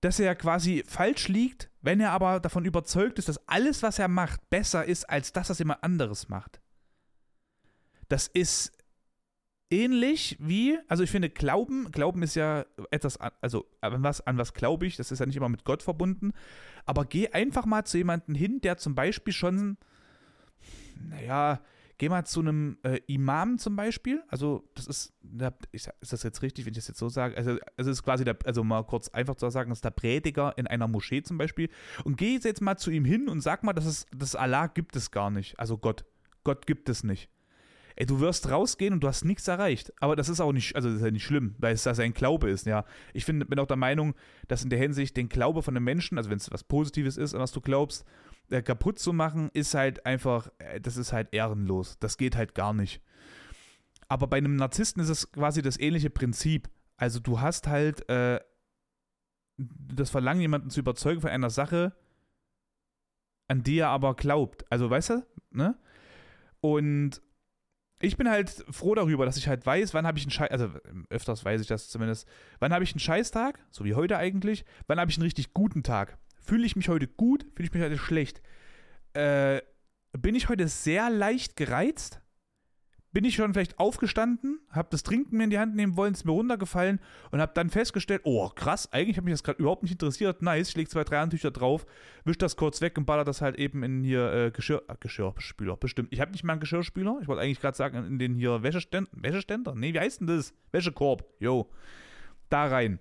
[0.01, 4.07] dass er quasi falsch liegt, wenn er aber davon überzeugt ist, dass alles, was er
[4.07, 6.61] macht, besser ist als das, was jemand anderes macht.
[8.07, 8.71] Das ist
[9.71, 14.53] ähnlich wie, also ich finde, Glauben, Glauben ist ja etwas, also an was, an was
[14.53, 16.33] glaube ich, das ist ja nicht immer mit Gott verbunden,
[16.85, 19.77] aber geh einfach mal zu jemandem hin, der zum Beispiel schon,
[21.09, 21.61] naja,
[21.97, 24.21] Geh mal zu einem äh, Imam zum Beispiel.
[24.27, 25.13] Also, das ist,
[25.71, 27.37] ist das jetzt richtig, wenn ich das jetzt so sage?
[27.37, 30.53] Also, es ist quasi der, also mal kurz einfach zu sagen, das ist der Prediger
[30.57, 31.69] in einer Moschee zum Beispiel.
[32.03, 34.95] Und geh jetzt mal zu ihm hin und sag mal, dass es, das Allah gibt
[34.95, 35.59] es gar nicht.
[35.59, 36.05] Also Gott.
[36.43, 37.29] Gott gibt es nicht.
[37.97, 39.93] Ey, du wirst rausgehen und du hast nichts erreicht.
[40.01, 42.13] Aber das ist auch nicht, also das ist ja nicht schlimm, weil es das ein
[42.13, 42.85] Glaube ist, ja.
[43.13, 44.15] Ich find, bin auch der Meinung,
[44.47, 47.33] dass in der Hinsicht den Glaube von einem Menschen, also wenn es was Positives ist,
[47.33, 48.05] an was du glaubst,
[48.49, 51.97] kaputt zu machen, ist halt einfach, äh, das ist halt ehrenlos.
[51.99, 53.01] Das geht halt gar nicht.
[54.07, 56.69] Aber bei einem Narzissten ist es quasi das ähnliche Prinzip.
[56.97, 58.39] Also du hast halt äh,
[59.57, 61.95] das Verlangen, jemanden zu überzeugen von einer Sache,
[63.47, 64.65] an die er aber glaubt.
[64.71, 65.77] Also weißt du, ne?
[66.61, 67.21] Und
[68.01, 70.69] ich bin halt froh darüber, dass ich halt weiß, wann habe ich einen Scheiß, also
[71.09, 72.27] öfters weiß ich das zumindest,
[72.59, 75.83] wann habe ich einen Scheißtag, so wie heute eigentlich, wann habe ich einen richtig guten
[75.83, 76.17] Tag.
[76.45, 77.45] Fühle ich mich heute gut?
[77.55, 78.41] Fühle ich mich heute schlecht?
[79.13, 79.61] Äh,
[80.13, 82.21] bin ich heute sehr leicht gereizt?
[83.11, 86.25] Bin ich schon vielleicht aufgestanden, habe das Trinken mir in die Hand nehmen wollen, ist
[86.25, 86.99] mir runtergefallen
[87.31, 90.41] und habe dann festgestellt, oh krass, eigentlich hat mich das gerade überhaupt nicht interessiert.
[90.41, 91.85] Nice, ich lege zwei, drei Handtücher drauf,
[92.25, 95.77] wisch das kurz weg und baller das halt eben in hier äh, Geschirr, äh, Geschirrspüler,
[95.77, 96.09] bestimmt.
[96.11, 99.09] Ich habe nicht mal einen Geschirrspüler, ich wollte eigentlich gerade sagen, in den hier Wäscheständer,
[99.13, 99.75] Wäscheständer?
[99.75, 100.53] Nee, wie heißt denn das?
[100.73, 101.71] Wäschekorb, yo.
[102.49, 102.99] Da rein.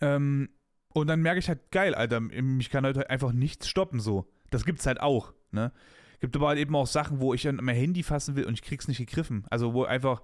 [0.00, 0.48] Ähm,
[0.92, 4.26] und dann merke ich halt, geil, Alter, mich kann heute einfach nichts stoppen so.
[4.50, 5.72] Das gibt's halt auch, ne?
[6.20, 8.62] Gibt aber halt eben auch Sachen, wo ich dann mein Handy fassen will und ich
[8.62, 9.46] krieg's nicht gegriffen.
[9.48, 10.22] Also wo einfach,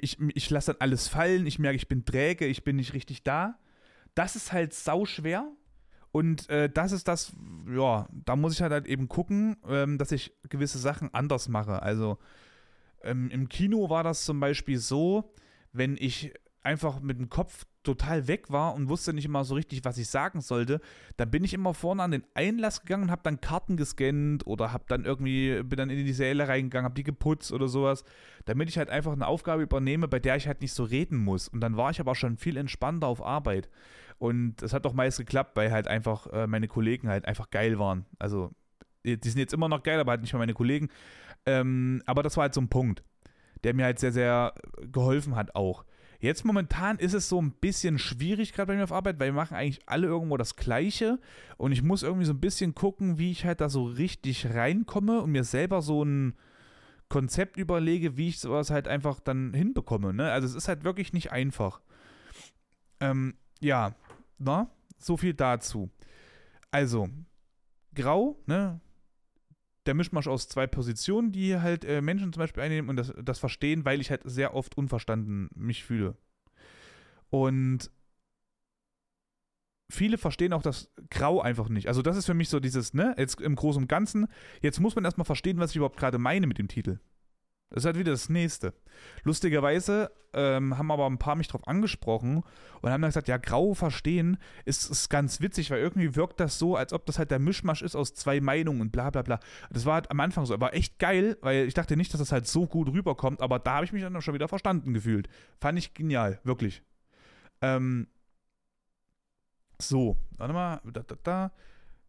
[0.00, 3.22] ich, ich lasse dann alles fallen, ich merke, ich bin träge, ich bin nicht richtig
[3.22, 3.58] da.
[4.14, 5.46] Das ist halt sau schwer.
[6.12, 7.34] Und äh, das ist das,
[7.68, 11.82] ja, da muss ich halt, halt eben gucken, ähm, dass ich gewisse Sachen anders mache.
[11.82, 12.18] Also
[13.02, 15.34] ähm, im Kino war das zum Beispiel so,
[15.72, 19.84] wenn ich einfach mit dem Kopf total weg war und wusste nicht immer so richtig,
[19.84, 20.80] was ich sagen sollte,
[21.16, 24.72] dann bin ich immer vorne an den Einlass gegangen und habe dann Karten gescannt oder
[24.72, 28.04] habe dann irgendwie, bin dann in die Säle reingegangen, habe die geputzt oder sowas,
[28.44, 31.48] damit ich halt einfach eine Aufgabe übernehme, bei der ich halt nicht so reden muss.
[31.48, 33.70] Und dann war ich aber schon viel entspannter auf Arbeit.
[34.18, 37.78] Und das hat doch meist geklappt, weil halt einfach äh, meine Kollegen halt einfach geil
[37.78, 38.04] waren.
[38.18, 38.50] Also,
[39.04, 40.90] die sind jetzt immer noch geil, aber halt nicht mehr meine Kollegen.
[41.46, 43.02] Ähm, aber das war halt so ein Punkt,
[43.64, 44.52] der mir halt sehr, sehr
[44.92, 45.86] geholfen hat auch.
[46.20, 49.40] Jetzt momentan ist es so ein bisschen schwierig, gerade bei mir auf Arbeit, weil wir
[49.40, 51.18] machen eigentlich alle irgendwo das Gleiche.
[51.56, 55.22] Und ich muss irgendwie so ein bisschen gucken, wie ich halt da so richtig reinkomme
[55.22, 56.34] und mir selber so ein
[57.08, 60.12] Konzept überlege, wie ich sowas halt einfach dann hinbekomme.
[60.12, 60.30] Ne?
[60.30, 61.80] Also es ist halt wirklich nicht einfach.
[63.00, 63.94] Ähm, ja,
[64.38, 65.90] na, so viel dazu.
[66.70, 67.08] Also,
[67.94, 68.80] grau, ne?
[69.86, 73.38] Der Mischmasch aus zwei Positionen, die halt äh, Menschen zum Beispiel einnehmen und das, das
[73.38, 76.16] verstehen, weil ich halt sehr oft unverstanden mich fühle.
[77.30, 77.90] Und
[79.90, 81.88] viele verstehen auch das Grau einfach nicht.
[81.88, 84.26] Also das ist für mich so dieses, ne, jetzt im Großen und Ganzen,
[84.60, 86.98] jetzt muss man erstmal verstehen, was ich überhaupt gerade meine mit dem Titel.
[87.70, 88.74] Das ist halt wieder das Nächste.
[89.22, 92.42] Lustigerweise ähm, haben aber ein paar mich drauf angesprochen
[92.82, 96.58] und haben dann gesagt, ja, grau verstehen ist, ist ganz witzig, weil irgendwie wirkt das
[96.58, 99.38] so, als ob das halt der Mischmasch ist aus zwei Meinungen und bla bla bla.
[99.70, 102.32] Das war halt am Anfang so, aber echt geil, weil ich dachte nicht, dass das
[102.32, 105.28] halt so gut rüberkommt, aber da habe ich mich dann schon wieder verstanden gefühlt.
[105.60, 106.82] Fand ich genial, wirklich.
[107.62, 108.08] Ähm,
[109.78, 111.52] so, warte mal, da, da, da.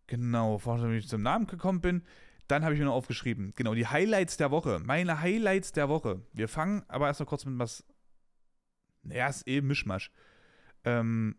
[0.08, 2.04] Genau, vorher, wie ich zum Namen gekommen bin.
[2.52, 4.82] Dann habe ich mir noch aufgeschrieben, genau, die Highlights der Woche.
[4.84, 6.20] Meine Highlights der Woche.
[6.34, 7.86] Wir fangen aber erstmal kurz mit was.
[9.04, 10.12] Naja, ist eben Mischmasch.
[10.84, 11.38] Ähm,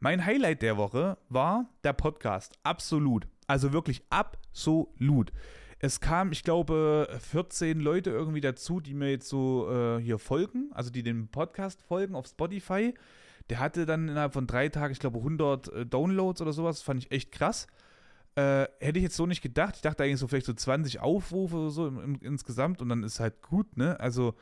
[0.00, 2.58] mein Highlight der Woche war der Podcast.
[2.64, 3.28] Absolut.
[3.46, 5.30] Also wirklich absolut.
[5.78, 10.70] Es kam, ich glaube, 14 Leute irgendwie dazu, die mir jetzt so äh, hier folgen,
[10.72, 12.94] also die dem Podcast folgen auf Spotify.
[13.48, 16.82] Der hatte dann innerhalb von drei Tagen, ich glaube, 100 äh, Downloads oder sowas.
[16.82, 17.68] Fand ich echt krass.
[18.34, 19.76] Äh, hätte ich jetzt so nicht gedacht.
[19.76, 23.02] Ich dachte eigentlich so vielleicht so 20 Aufrufe oder so im, im, insgesamt und dann
[23.02, 24.00] ist halt gut, ne?
[24.00, 24.34] Also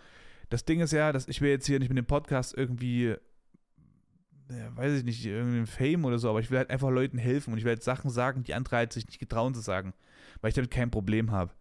[0.49, 3.17] das Ding ist ja, dass ich will jetzt hier nicht mit dem Podcast irgendwie,
[4.49, 7.53] ja, weiß ich nicht, irgendeinen Fame oder so, aber ich will halt einfach Leuten helfen
[7.53, 9.93] und ich will halt Sachen sagen, die andere halt sich nicht getrauen zu sagen,
[10.41, 11.53] weil ich damit kein Problem habe.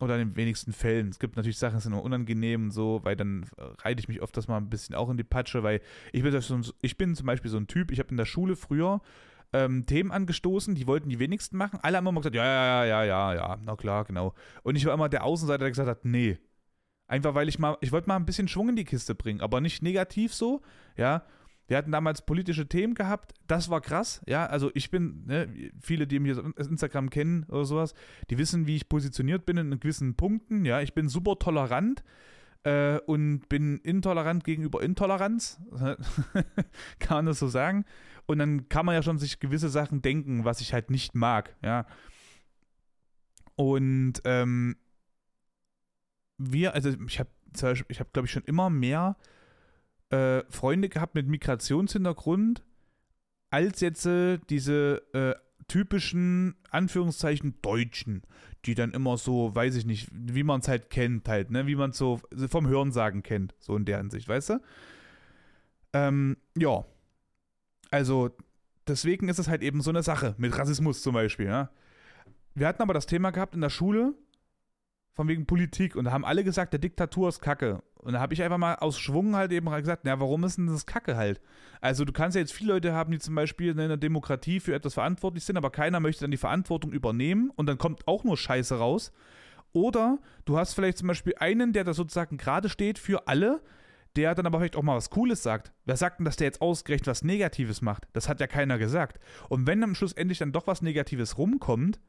[0.00, 1.08] Oder in den wenigsten Fällen.
[1.08, 3.46] Es gibt natürlich Sachen, die sind nur unangenehm und so, weil dann
[3.82, 5.80] reite ich mich oft das mal ein bisschen auch in die Patsche, weil
[6.12, 9.00] ich bin, ich bin zum Beispiel so ein Typ, ich habe in der Schule früher
[9.52, 11.78] ähm, Themen angestoßen, die wollten die wenigsten machen.
[11.82, 14.34] Alle haben immer gesagt, ja, ja, ja, ja, ja, na klar, genau.
[14.62, 16.38] Und ich war immer der Außenseiter, der gesagt hat, nee.
[17.06, 19.60] Einfach weil ich mal, ich wollte mal ein bisschen Schwung in die Kiste bringen, aber
[19.60, 20.60] nicht negativ so,
[20.96, 21.24] ja.
[21.66, 24.46] Wir hatten damals politische Themen gehabt, das war krass, ja.
[24.46, 25.48] Also ich bin, ne,
[25.80, 27.94] viele, die mir Instagram kennen oder sowas,
[28.30, 30.80] die wissen, wie ich positioniert bin in gewissen Punkten, ja.
[30.82, 32.04] Ich bin super tolerant
[32.64, 35.60] äh, und bin intolerant gegenüber Intoleranz,
[36.98, 37.84] kann man das so sagen.
[38.28, 41.56] Und dann kann man ja schon sich gewisse Sachen denken, was ich halt nicht mag,
[41.62, 41.86] ja.
[43.56, 44.76] Und ähm,
[46.36, 47.30] wir, also ich habe
[47.88, 49.16] ich habe, glaube ich, schon immer mehr
[50.10, 52.62] äh, Freunde gehabt mit Migrationshintergrund,
[53.50, 55.34] als jetzt äh, diese äh,
[55.66, 58.22] typischen, Anführungszeichen, Deutschen,
[58.66, 61.76] die dann immer so, weiß ich nicht, wie man es halt kennt, halt, ne, wie
[61.76, 64.60] man es so vom Hörensagen kennt, so in der Hinsicht, weißt du?
[65.94, 66.84] Ähm, ja,
[67.90, 68.30] also,
[68.86, 71.46] deswegen ist es halt eben so eine Sache mit Rassismus zum Beispiel.
[71.46, 71.70] Ja?
[72.54, 74.14] Wir hatten aber das Thema gehabt in der Schule,
[75.14, 77.82] von wegen Politik, und da haben alle gesagt, der Diktatur ist Kacke.
[77.96, 80.68] Und da habe ich einfach mal aus Schwung halt eben gesagt, na, warum ist denn
[80.68, 81.40] das Kacke halt?
[81.80, 84.74] Also, du kannst ja jetzt viele Leute haben, die zum Beispiel in der Demokratie für
[84.74, 88.36] etwas verantwortlich sind, aber keiner möchte dann die Verantwortung übernehmen und dann kommt auch nur
[88.36, 89.12] Scheiße raus.
[89.72, 93.60] Oder du hast vielleicht zum Beispiel einen, der da sozusagen gerade steht für alle,
[94.16, 95.72] der dann aber vielleicht auch mal was Cooles sagt.
[95.84, 98.08] Wer sagt denn, dass der jetzt ausgerechnet was Negatives macht?
[98.12, 99.20] Das hat ja keiner gesagt.
[99.48, 102.00] Und wenn am Schluss endlich dann doch was Negatives rumkommt,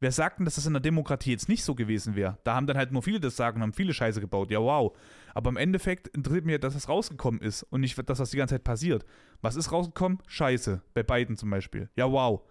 [0.00, 2.38] wer sagt denn, dass das in der Demokratie jetzt nicht so gewesen wäre?
[2.44, 4.50] Da haben dann halt nur viele das sagen und haben viele Scheiße gebaut.
[4.50, 4.96] Ja, wow.
[5.32, 8.56] Aber im Endeffekt interessiert mir, dass das rausgekommen ist und nicht, dass das die ganze
[8.56, 9.04] Zeit passiert.
[9.40, 10.18] Was ist rausgekommen?
[10.26, 10.82] Scheiße.
[10.92, 11.88] Bei beiden zum Beispiel.
[11.96, 12.42] Ja, wow.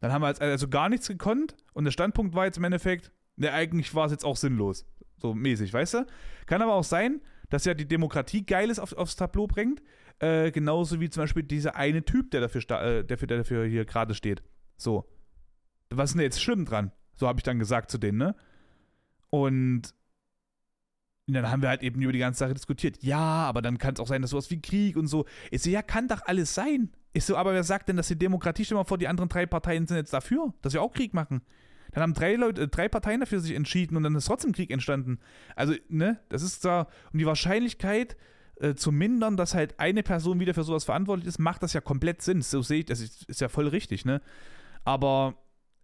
[0.00, 3.52] Dann haben wir also gar nichts gekonnt und der Standpunkt war jetzt im Endeffekt, ne,
[3.52, 4.86] eigentlich war es jetzt auch sinnlos.
[5.18, 6.06] So mäßig, weißt du?
[6.46, 9.82] Kann aber auch sein, dass ja die Demokratie Geiles auf, aufs Tableau bringt.
[10.20, 13.84] Äh, genauso wie zum Beispiel dieser eine Typ, der dafür, äh, der, der dafür hier
[13.84, 14.42] gerade steht.
[14.76, 15.06] So.
[15.90, 16.92] Was ist denn jetzt schlimm dran?
[17.16, 18.34] So habe ich dann gesagt zu denen, ne?
[19.30, 19.94] Und
[21.26, 23.02] dann haben wir halt eben über die ganze Sache diskutiert.
[23.02, 25.26] Ja, aber dann kann es auch sein, dass sowas wie Krieg und so.
[25.50, 26.90] Ich so, ja, kann doch alles sein.
[27.12, 29.46] Ich so, aber wer sagt denn, dass die Demokratie, stell mal vor, die anderen drei
[29.46, 31.42] Parteien sind jetzt dafür, dass wir auch Krieg machen?
[31.92, 35.18] Dann haben drei Leute, drei Parteien dafür sich entschieden und dann ist trotzdem Krieg entstanden.
[35.56, 38.16] Also, ne, das ist da, um die Wahrscheinlichkeit
[38.60, 41.80] äh, zu mindern, dass halt eine Person wieder für sowas verantwortlich ist, macht das ja
[41.80, 42.42] komplett Sinn.
[42.42, 44.20] So sehe ich, das ist, ist ja voll richtig, ne?
[44.84, 45.34] Aber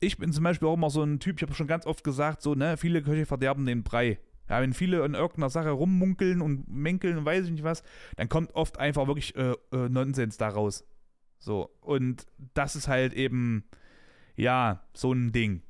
[0.01, 2.42] ich bin zum Beispiel auch immer so ein Typ, ich habe schon ganz oft gesagt,
[2.42, 4.19] so, ne, viele Köche verderben den Brei.
[4.49, 7.83] Ja, wenn viele in irgendeiner Sache rummunkeln und menkeln und weiß ich nicht was,
[8.16, 10.85] dann kommt oft einfach wirklich äh, äh, Nonsens daraus.
[11.38, 13.64] So, und das ist halt eben,
[14.37, 15.62] ja, so ein Ding.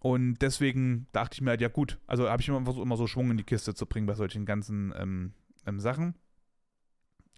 [0.00, 3.06] Und deswegen dachte ich mir halt, ja gut, also habe ich immer versucht, immer so
[3.06, 5.32] Schwung in die Kiste zu bringen bei solchen ganzen ähm,
[5.66, 6.14] ähm, Sachen.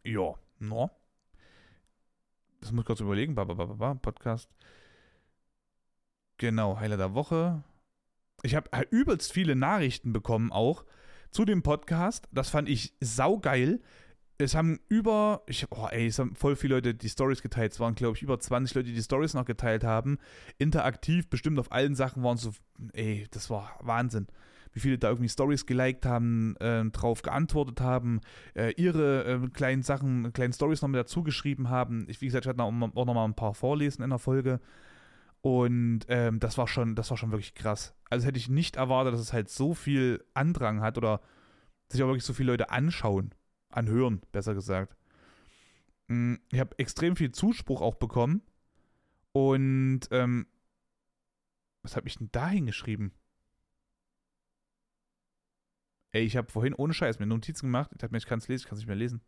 [0.03, 0.91] Ja, no.
[2.61, 3.35] Das muss ich kurz überlegen.
[3.35, 4.51] Ba, ba, ba, Podcast.
[6.39, 7.63] Genau, Heiler der Woche.
[8.43, 10.85] Ich habe halt übelst viele Nachrichten bekommen auch
[11.31, 12.29] zu dem Podcast.
[12.33, 13.81] Das fand ich saugeil.
[14.39, 17.73] Es haben über, ich, oh ey, es haben voll viele Leute die Stories geteilt.
[17.73, 20.19] Es waren, glaube ich, über 20 Leute, die die Stories noch geteilt haben.
[20.59, 22.53] Interaktiv, bestimmt auf allen Sachen waren so,
[22.93, 24.29] ey, das war Wahnsinn.
[24.73, 28.21] Wie viele da irgendwie Stories geliked haben, äh, drauf geantwortet haben,
[28.55, 32.07] äh, ihre äh, kleinen Sachen, kleinen Stories noch mit dazu geschrieben haben.
[32.09, 34.61] Ich, wie gesagt, ich hatte auch noch mal ein paar vorlesen in der Folge.
[35.41, 37.95] Und ähm, das war schon, das war schon wirklich krass.
[38.09, 41.21] Also hätte ich nicht erwartet, dass es halt so viel Andrang hat oder
[41.89, 43.35] sich auch wirklich so viele Leute anschauen
[43.71, 44.97] anhören, besser gesagt.
[46.09, 48.43] Mm, ich habe extrem viel Zuspruch auch bekommen.
[49.33, 50.47] Und ähm,
[51.83, 53.13] was habe ich denn da hingeschrieben?
[56.13, 57.91] Ey, ich habe vorhin ohne Scheiß mir Notizen gemacht.
[57.93, 59.21] Ich dachte mir, ich kann es lesen, ich kann es nicht mehr lesen.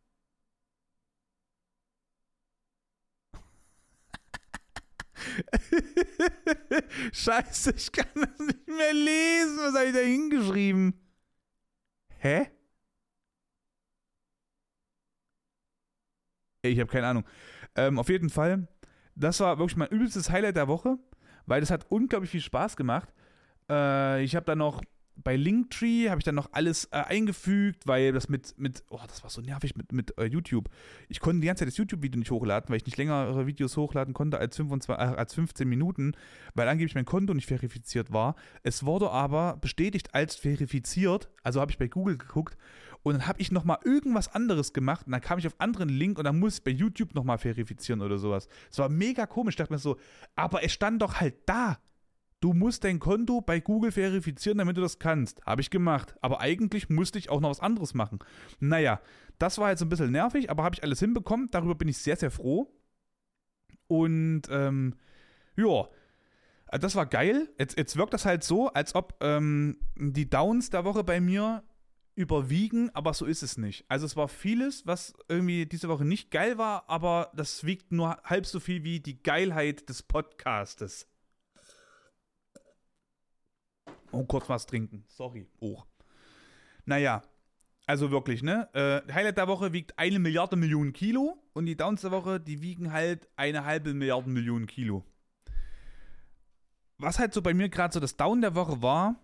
[7.13, 9.59] Scheiße, ich kann das nicht mehr lesen.
[9.59, 10.95] Was habe ich da hingeschrieben?
[12.19, 12.51] Hä?
[16.63, 17.25] Ich habe keine Ahnung.
[17.77, 18.69] Ähm, auf jeden Fall,
[19.15, 20.99] das war wirklich mein übelstes Highlight der Woche,
[21.47, 23.09] weil das hat unglaublich viel Spaß gemacht.
[23.71, 24.83] Äh, ich habe dann noch
[25.23, 29.23] bei Linktree habe ich dann noch alles äh, eingefügt, weil das mit, mit, oh, das
[29.23, 30.69] war so nervig mit, mit äh, YouTube.
[31.09, 34.15] Ich konnte die ganze Zeit das YouTube-Video nicht hochladen, weil ich nicht längere Videos hochladen
[34.15, 36.13] konnte als, 25, äh, als 15 Minuten,
[36.55, 38.35] weil angeblich mein Konto nicht verifiziert war.
[38.63, 42.57] Es wurde aber bestätigt als verifiziert, also habe ich bei Google geguckt
[43.03, 46.19] und dann habe ich nochmal irgendwas anderes gemacht und dann kam ich auf anderen Link
[46.19, 48.49] und dann muss ich bei YouTube nochmal verifizieren oder sowas.
[48.71, 49.53] Es war mega komisch.
[49.53, 49.97] Ich dachte mir so,
[50.37, 51.79] aber es stand doch halt da.
[52.41, 55.45] Du musst dein Konto bei Google verifizieren, damit du das kannst.
[55.45, 56.15] Habe ich gemacht.
[56.23, 58.19] Aber eigentlich musste ich auch noch was anderes machen.
[58.61, 59.01] Naja,
[59.39, 61.49] das war jetzt ein bisschen nervig, aber habe ich alles hinbekommen.
[61.51, 62.73] Darüber bin ich sehr, sehr froh.
[63.89, 64.95] Und ähm,
[65.57, 65.87] ja,
[66.79, 67.49] das war geil.
[67.59, 71.63] Jetzt, jetzt wirkt das halt so, als ob ähm, die Downs der Woche bei mir
[72.21, 73.87] überwiegen, aber so ist es nicht.
[73.89, 78.19] Also es war vieles, was irgendwie diese Woche nicht geil war, aber das wiegt nur
[78.25, 81.09] halb so viel wie die Geilheit des Podcastes.
[84.11, 85.05] Und kurz was trinken.
[85.09, 85.49] Sorry.
[85.63, 85.87] Hoch.
[86.85, 87.23] Naja,
[87.87, 88.69] also wirklich, ne?
[88.75, 92.61] Äh, Highlight der Woche wiegt eine Milliarde Millionen Kilo und die Downs der Woche, die
[92.61, 95.05] wiegen halt eine halbe Milliarde Millionen Kilo.
[96.99, 99.17] Was halt so bei mir gerade so das Down der Woche war,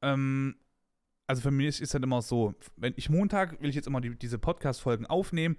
[0.00, 0.56] ähm,
[1.26, 4.16] also für mich ist halt immer so, wenn ich Montag will ich jetzt immer die,
[4.16, 5.56] diese Podcast-Folgen aufnehmen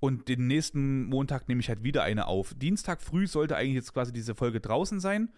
[0.00, 2.54] und den nächsten Montag nehme ich halt wieder eine auf.
[2.54, 5.30] Dienstag früh sollte eigentlich jetzt quasi diese Folge draußen sein,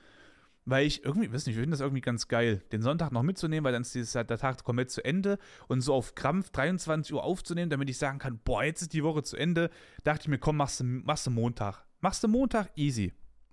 [0.66, 3.64] weil ich irgendwie, weiß nicht, ich finde das irgendwie ganz geil, den Sonntag noch mitzunehmen,
[3.64, 7.24] weil dann ist dieses, der Tag komplett zu Ende und so auf Krampf 23 Uhr
[7.24, 9.70] aufzunehmen, damit ich sagen kann, boah, jetzt ist die Woche zu Ende,
[10.04, 11.84] dachte ich mir, komm, machst du, machst du Montag.
[12.00, 13.12] Machst du Montag, easy.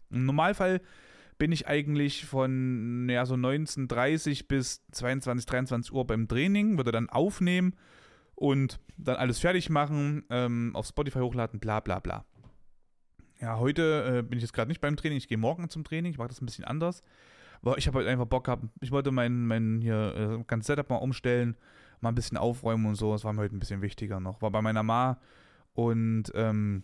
[0.10, 0.82] Im Normalfall
[1.38, 7.10] bin ich eigentlich von ja, so 19.30 bis 22, 23 Uhr beim Training, würde dann
[7.10, 7.76] aufnehmen
[8.36, 12.26] und dann alles fertig machen, ähm, auf Spotify hochladen, bla bla bla.
[13.39, 16.12] Ja, heute äh, bin ich jetzt gerade nicht beim Training, ich gehe morgen zum Training,
[16.12, 17.04] ich mache das ein bisschen anders.
[17.62, 20.89] Aber ich habe halt einfach Bock gehabt, ich wollte mein, mein hier äh, ganzes Setup
[20.89, 21.56] mal umstellen,
[22.02, 24.41] mal ein bisschen aufräumen und so, das war mir heute ein bisschen wichtiger noch.
[24.41, 25.19] War bei meiner Ma
[25.73, 26.84] und ähm,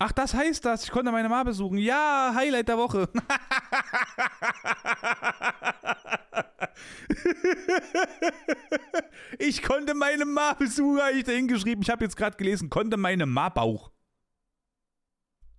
[0.00, 0.84] Ach, das heißt das.
[0.84, 1.78] Ich konnte meine Ma besuchen.
[1.78, 3.08] Ja, Highlight der Woche.
[9.38, 11.82] ich konnte meine Ma besuchen, habe ich da hingeschrieben.
[11.82, 13.92] Ich habe jetzt gerade gelesen, konnte meine Ma Bauch.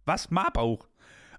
[0.03, 0.29] Was?
[0.29, 0.89] Ma Bauch?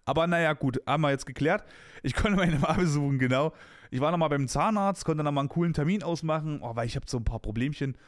[0.07, 1.65] Aber naja, gut, haben wir jetzt geklärt.
[2.03, 3.53] Ich konnte meine Ma besuchen, genau.
[3.91, 7.05] Ich war nochmal beim Zahnarzt, konnte nochmal einen coolen Termin ausmachen, oh, weil ich habe
[7.09, 7.99] so ein paar Problemchen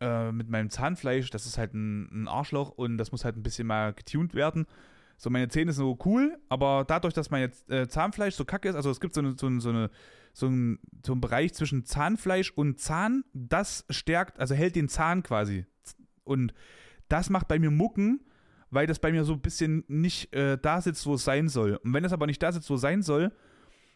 [0.00, 3.42] äh, mit meinem Zahnfleisch, das ist halt ein, ein, Arschloch und das muss halt ein
[3.42, 4.66] bisschen mal getuned werden.
[5.16, 8.74] So, meine Zähne sind so cool, aber dadurch, dass mein äh, Zahnfleisch so kacke ist,
[8.74, 9.90] also es gibt so, eine, so, eine, so, eine,
[10.32, 15.22] so, ein, so einen Bereich zwischen Zahnfleisch und Zahn, das stärkt, also hält den Zahn
[15.22, 15.66] quasi.
[16.24, 16.54] Und
[17.08, 18.20] das macht bei mir Mucken,
[18.70, 21.76] weil das bei mir so ein bisschen nicht äh, da sitzt, wo es sein soll.
[21.76, 23.32] Und wenn es aber nicht da sitzt, wo es sein soll,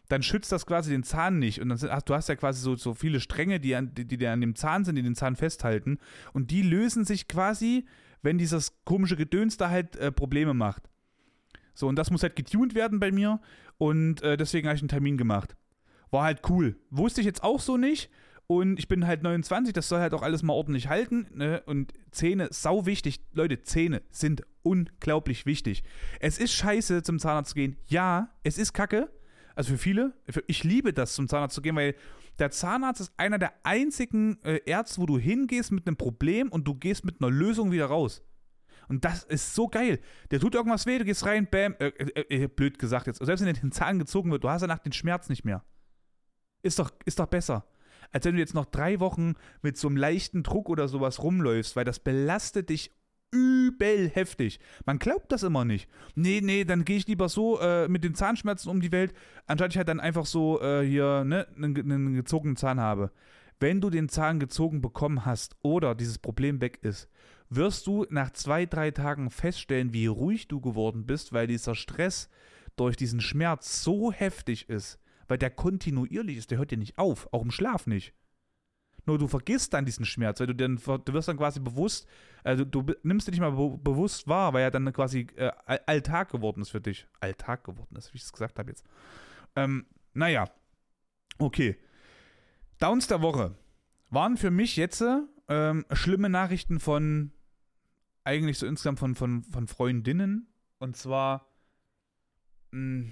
[0.07, 1.61] dann schützt das quasi den Zahn nicht.
[1.61, 4.05] Und dann sind, ach, du hast ja quasi so, so viele Stränge, die, an, die,
[4.05, 5.99] die an dem Zahn sind, die den Zahn festhalten.
[6.33, 7.85] Und die lösen sich quasi,
[8.21, 10.89] wenn dieses komische Gedöns da halt äh, Probleme macht.
[11.73, 13.39] So, und das muss halt getuned werden bei mir.
[13.77, 15.55] Und äh, deswegen habe ich einen Termin gemacht.
[16.11, 16.77] War halt cool.
[16.89, 18.09] Wusste ich jetzt auch so nicht.
[18.47, 21.27] Und ich bin halt 29, das soll halt auch alles mal ordentlich halten.
[21.33, 21.63] Ne?
[21.65, 23.21] Und Zähne, sau wichtig.
[23.33, 25.83] Leute, Zähne sind unglaublich wichtig.
[26.19, 27.75] Es ist scheiße, zum Zahnarzt zu gehen.
[27.87, 29.09] Ja, es ist kacke.
[29.55, 30.13] Also für viele,
[30.47, 31.95] ich liebe das, zum Zahnarzt zu gehen, weil
[32.39, 36.67] der Zahnarzt ist einer der einzigen äh, Ärzte, wo du hingehst mit einem Problem und
[36.67, 38.21] du gehst mit einer Lösung wieder raus.
[38.87, 39.99] Und das ist so geil.
[40.31, 43.23] Der tut irgendwas weh, du gehst rein, bam, äh, äh, äh blöd gesagt jetzt.
[43.23, 45.63] Selbst wenn dir den Zahn gezogen wird, du hast danach den Schmerz nicht mehr.
[46.61, 47.65] Ist doch, ist doch besser.
[48.11, 51.75] als wenn du jetzt noch drei Wochen mit so einem leichten Druck oder sowas rumläufst,
[51.75, 52.91] weil das belastet dich
[53.35, 54.59] übel heftig.
[54.85, 55.89] Man glaubt das immer nicht.
[56.15, 59.13] Nee, nee, dann gehe ich lieber so äh, mit den Zahnschmerzen um die Welt,
[59.45, 63.11] anstatt ich halt dann einfach so äh, hier ne, einen, einen gezogenen Zahn habe.
[63.59, 67.09] Wenn du den Zahn gezogen bekommen hast oder dieses Problem weg ist,
[67.49, 72.29] wirst du nach zwei, drei Tagen feststellen, wie ruhig du geworden bist, weil dieser Stress
[72.75, 77.31] durch diesen Schmerz so heftig ist, weil der kontinuierlich ist, der hört dir nicht auf,
[77.31, 78.13] auch im Schlaf nicht.
[79.05, 82.07] Nur du vergisst dann diesen Schmerz, weil du dann, du wirst dann quasi bewusst,
[82.43, 86.31] also du nimmst dich nicht mal be bewusst wahr, weil er dann quasi äh, Alltag
[86.31, 87.07] geworden ist für dich.
[87.19, 88.85] Alltag geworden ist, wie ich es gesagt habe jetzt.
[89.55, 90.49] Ähm, naja,
[91.37, 91.77] okay.
[92.79, 93.55] Downs der Woche
[94.09, 95.03] waren für mich jetzt
[95.47, 97.31] ähm, schlimme Nachrichten von
[98.23, 100.47] eigentlich so insgesamt von, von, von Freundinnen.
[100.79, 101.47] Und zwar
[102.71, 103.11] mh,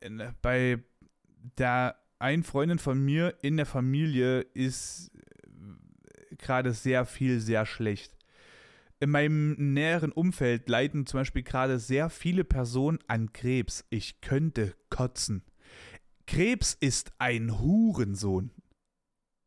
[0.00, 0.82] hm, bei
[1.58, 8.16] der einen Freundin von mir in der Familie ist äh, gerade sehr viel, sehr schlecht.
[9.00, 13.84] In meinem näheren Umfeld leiden zum Beispiel gerade sehr viele Personen an Krebs.
[13.90, 15.44] Ich könnte kotzen.
[16.26, 18.50] Krebs ist ein Hurensohn.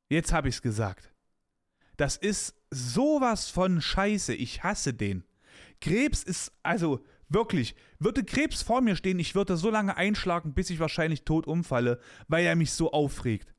[0.09, 1.13] Jetzt habe ich es gesagt.
[1.97, 4.33] Das ist sowas von Scheiße.
[4.33, 5.25] Ich hasse den.
[5.81, 7.03] Krebs ist, also
[7.33, 11.47] wirklich, würde Krebs vor mir stehen, ich würde so lange einschlagen, bis ich wahrscheinlich tot
[11.47, 13.53] umfalle, weil er mich so aufregt.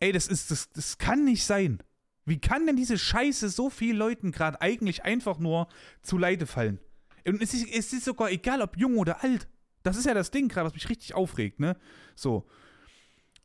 [0.00, 1.82] Ey, das ist, das, das kann nicht sein.
[2.24, 5.68] Wie kann denn diese Scheiße so vielen Leuten gerade eigentlich einfach nur
[6.02, 6.80] zu Leide fallen?
[7.26, 9.48] Und es ist, es ist sogar egal, ob jung oder alt.
[9.82, 11.76] Das ist ja das Ding gerade, was mich richtig aufregt, ne?
[12.14, 12.48] So.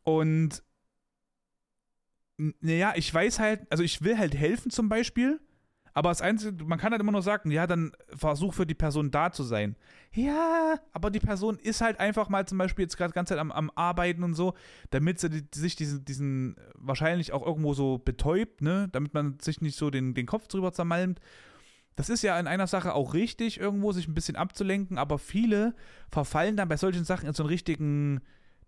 [0.04, 0.64] Und
[2.60, 5.40] naja, ich weiß halt, also ich will halt helfen zum Beispiel,
[5.94, 9.12] aber das Einzige, man kann halt immer nur sagen, ja, dann versuch für die Person
[9.12, 9.76] da zu sein.
[10.14, 13.40] Ja, aber die Person ist halt einfach mal zum Beispiel jetzt gerade die ganze Zeit
[13.40, 14.54] am, am, Arbeiten und so,
[14.90, 19.62] damit sie die, sich diesen, diesen wahrscheinlich auch irgendwo so betäubt, ne, damit man sich
[19.62, 21.20] nicht so den, den Kopf drüber zermalmt.
[21.98, 25.76] Das ist ja in einer Sache auch richtig, irgendwo sich ein bisschen abzulenken, aber viele
[26.10, 28.22] verfallen dann bei solchen Sachen in so einen richtigen,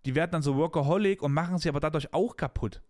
[0.06, 2.82] die werden dann so Workaholic und machen sich aber dadurch auch kaputt.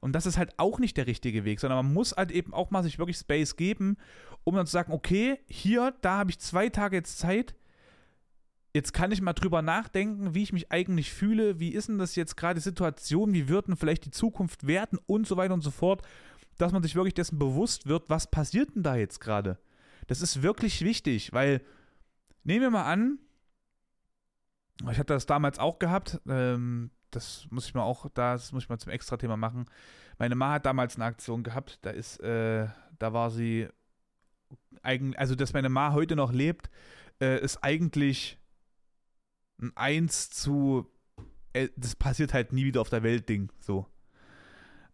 [0.00, 2.70] Und das ist halt auch nicht der richtige Weg, sondern man muss halt eben auch
[2.70, 3.96] mal sich wirklich Space geben,
[4.44, 7.54] um dann zu sagen, okay, hier, da habe ich zwei Tage jetzt Zeit.
[8.74, 12.16] Jetzt kann ich mal drüber nachdenken, wie ich mich eigentlich fühle, wie ist denn das
[12.16, 15.62] jetzt gerade die Situation, wie wird denn vielleicht die Zukunft werden und so weiter und
[15.62, 16.02] so fort,
[16.58, 19.58] dass man sich wirklich dessen bewusst wird, was passiert denn da jetzt gerade.
[20.06, 21.60] Das ist wirklich wichtig, weil
[22.44, 23.18] nehmen wir mal an,
[24.90, 28.68] ich hatte das damals auch gehabt, ähm, das muss ich mal auch, das muss ich
[28.68, 29.66] mal zum Extra-Thema machen.
[30.18, 33.68] Meine Ma hat damals eine Aktion gehabt, da ist, äh, da war sie
[34.82, 36.70] eigentlich, also dass meine Ma heute noch lebt,
[37.20, 38.38] äh, ist eigentlich
[39.60, 40.90] ein 1 zu,
[41.52, 43.86] äh, das passiert halt nie wieder auf der Welt Ding, so.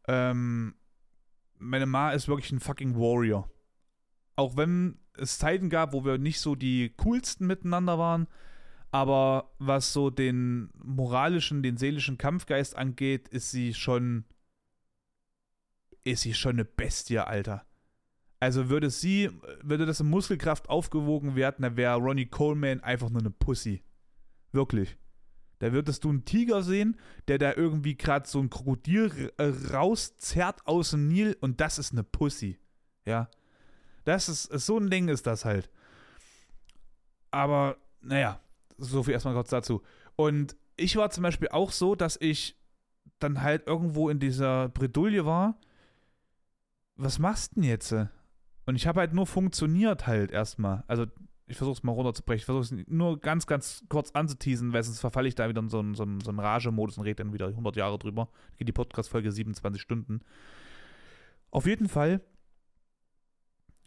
[0.06, 0.74] Ähm,
[1.58, 3.50] meine Ma ist wirklich ein fucking Warrior.
[4.36, 8.28] Auch wenn es Zeiten gab, wo wir nicht so die coolsten miteinander waren,
[8.90, 14.24] aber was so den moralischen, den seelischen Kampfgeist angeht, ist sie schon.
[16.04, 17.66] Ist sie schon eine Bestie, Alter.
[18.40, 19.30] Also würde sie,
[19.62, 23.82] würde das in Muskelkraft aufgewogen werden, dann wäre Ronnie Coleman einfach nur eine Pussy.
[24.52, 24.96] Wirklich.
[25.58, 26.96] Da würdest du einen Tiger sehen,
[27.26, 31.92] der da irgendwie gerade so ein Krokodil äh, rauszerrt aus dem Nil und das ist
[31.92, 32.58] eine Pussy.
[33.04, 33.28] Ja.
[34.04, 35.68] Das ist, so ein Ding ist das halt.
[37.32, 38.40] Aber, naja,
[38.78, 39.82] so viel erstmal kurz dazu.
[40.16, 42.56] Und ich war zum Beispiel auch so, dass ich
[43.18, 45.58] dann halt irgendwo in dieser Bredouille war.
[46.96, 47.92] Was machst denn jetzt?
[47.92, 50.84] Und ich habe halt nur funktioniert halt erstmal.
[50.86, 51.06] Also
[51.46, 52.40] ich versuche es mal runterzubrechen.
[52.40, 55.68] Ich versuche es nur ganz, ganz kurz anzuteasen, weil sonst verfalle ich da wieder in
[55.68, 58.28] so einen, so einen, so einen Rage-Modus und rede dann wieder 100 Jahre drüber.
[58.56, 60.20] Geht die Podcast-Folge 27 Stunden.
[61.50, 62.20] Auf jeden Fall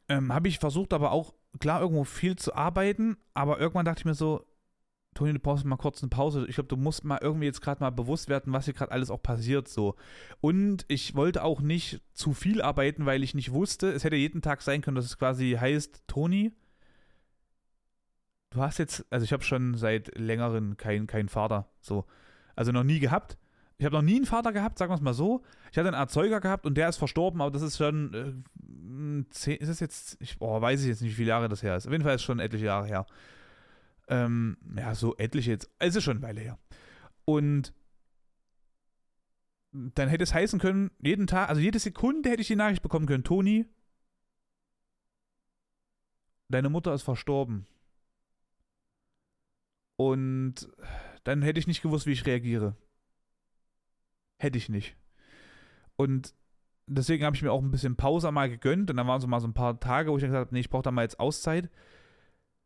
[0.10, 4.06] ähm, habe ich versucht, aber auch klar irgendwo viel zu arbeiten, aber irgendwann dachte ich
[4.06, 4.46] mir so,
[5.14, 6.46] Toni, du brauchst mal kurz eine Pause.
[6.48, 9.12] Ich glaube, du musst mal irgendwie jetzt gerade mal bewusst werden, was hier gerade alles
[9.12, 9.96] auch passiert so.
[10.40, 14.42] Und ich wollte auch nicht zu viel arbeiten, weil ich nicht wusste, es hätte jeden
[14.42, 16.54] Tag sein können, dass es quasi heißt, Toni,
[18.52, 22.06] du hast jetzt, also ich habe schon seit längerem keinen kein Vater, so.
[22.56, 23.38] Also noch nie gehabt.
[23.78, 25.42] Ich habe noch nie einen Vater gehabt, sagen wir es mal so.
[25.72, 29.58] Ich hatte einen Erzeuger gehabt und der ist verstorben, aber das ist schon, äh, zehn,
[29.58, 31.88] ist das jetzt, ich boah, weiß ich jetzt nicht, wie viele Jahre das her ist.
[31.88, 33.06] Auf jeden Fall ist es schon etliche Jahre her.
[34.12, 35.72] Ähm, ja, so etliche jetzt.
[35.80, 36.60] Es ist schon eine Weile her.
[37.24, 37.74] Und
[39.72, 43.06] dann hätte es heißen können, jeden Tag, also jede Sekunde hätte ich die Nachricht bekommen
[43.06, 43.66] können, Toni,
[46.50, 47.66] deine Mutter ist verstorben.
[49.96, 50.70] Und
[51.24, 52.76] dann hätte ich nicht gewusst, wie ich reagiere.
[54.38, 54.98] Hätte ich nicht.
[55.96, 56.34] Und
[56.86, 59.40] deswegen habe ich mir auch ein bisschen Pause mal gegönnt und dann waren so mal
[59.40, 61.20] so ein paar Tage, wo ich dann gesagt habe, nee, ich brauche da mal jetzt
[61.20, 61.70] Auszeit.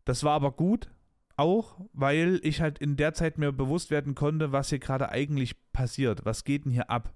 [0.05, 0.89] Das war aber gut,
[1.37, 5.55] auch, weil ich halt in der Zeit mir bewusst werden konnte, was hier gerade eigentlich
[5.71, 6.25] passiert.
[6.25, 7.13] Was geht denn hier ab?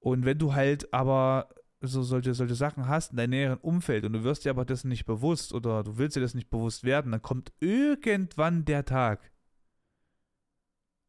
[0.00, 1.48] Und wenn du halt aber
[1.80, 4.88] so solche, solche Sachen hast in deinem näheren Umfeld und du wirst dir aber dessen
[4.88, 9.32] nicht bewusst oder du willst dir das nicht bewusst werden, dann kommt irgendwann der Tag,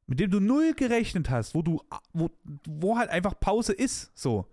[0.07, 1.81] mit dem du null gerechnet hast, wo du,
[2.13, 2.29] wo,
[2.67, 4.47] wo halt einfach Pause ist, so.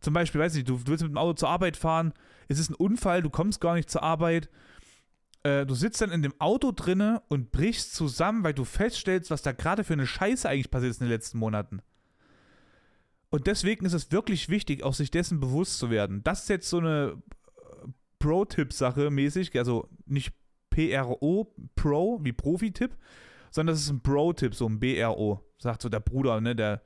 [0.00, 2.12] Zum Beispiel, weiß nicht, du, du willst mit dem Auto zur Arbeit fahren,
[2.48, 4.50] es ist ein Unfall, du kommst gar nicht zur Arbeit,
[5.44, 9.42] äh, du sitzt dann in dem Auto drinne und brichst zusammen, weil du feststellst, was
[9.42, 11.80] da gerade für eine Scheiße eigentlich passiert ist in den letzten Monaten.
[13.30, 16.22] Und deswegen ist es wirklich wichtig, auch sich dessen bewusst zu werden.
[16.24, 17.22] Das ist jetzt so eine
[17.56, 17.88] äh,
[18.18, 20.32] Pro-Tipp-Sache mäßig, also nicht
[20.70, 22.96] PRO, Pro, wie Profi-Tipp,
[23.50, 26.82] sondern das ist ein Bro-Tipp, so ein BRO, sagt so der Bruder, ne, der,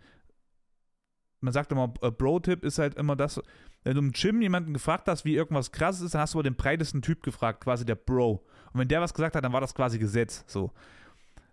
[1.41, 3.41] man sagt immer, äh, Bro-Tipp ist halt immer das,
[3.85, 6.49] wenn du im Gym jemanden gefragt hast, wie irgendwas krasses ist, dann hast du aber
[6.49, 8.45] den breitesten Typ gefragt, quasi der Bro.
[8.73, 10.73] Und wenn der was gesagt hat, dann war das quasi Gesetz, so.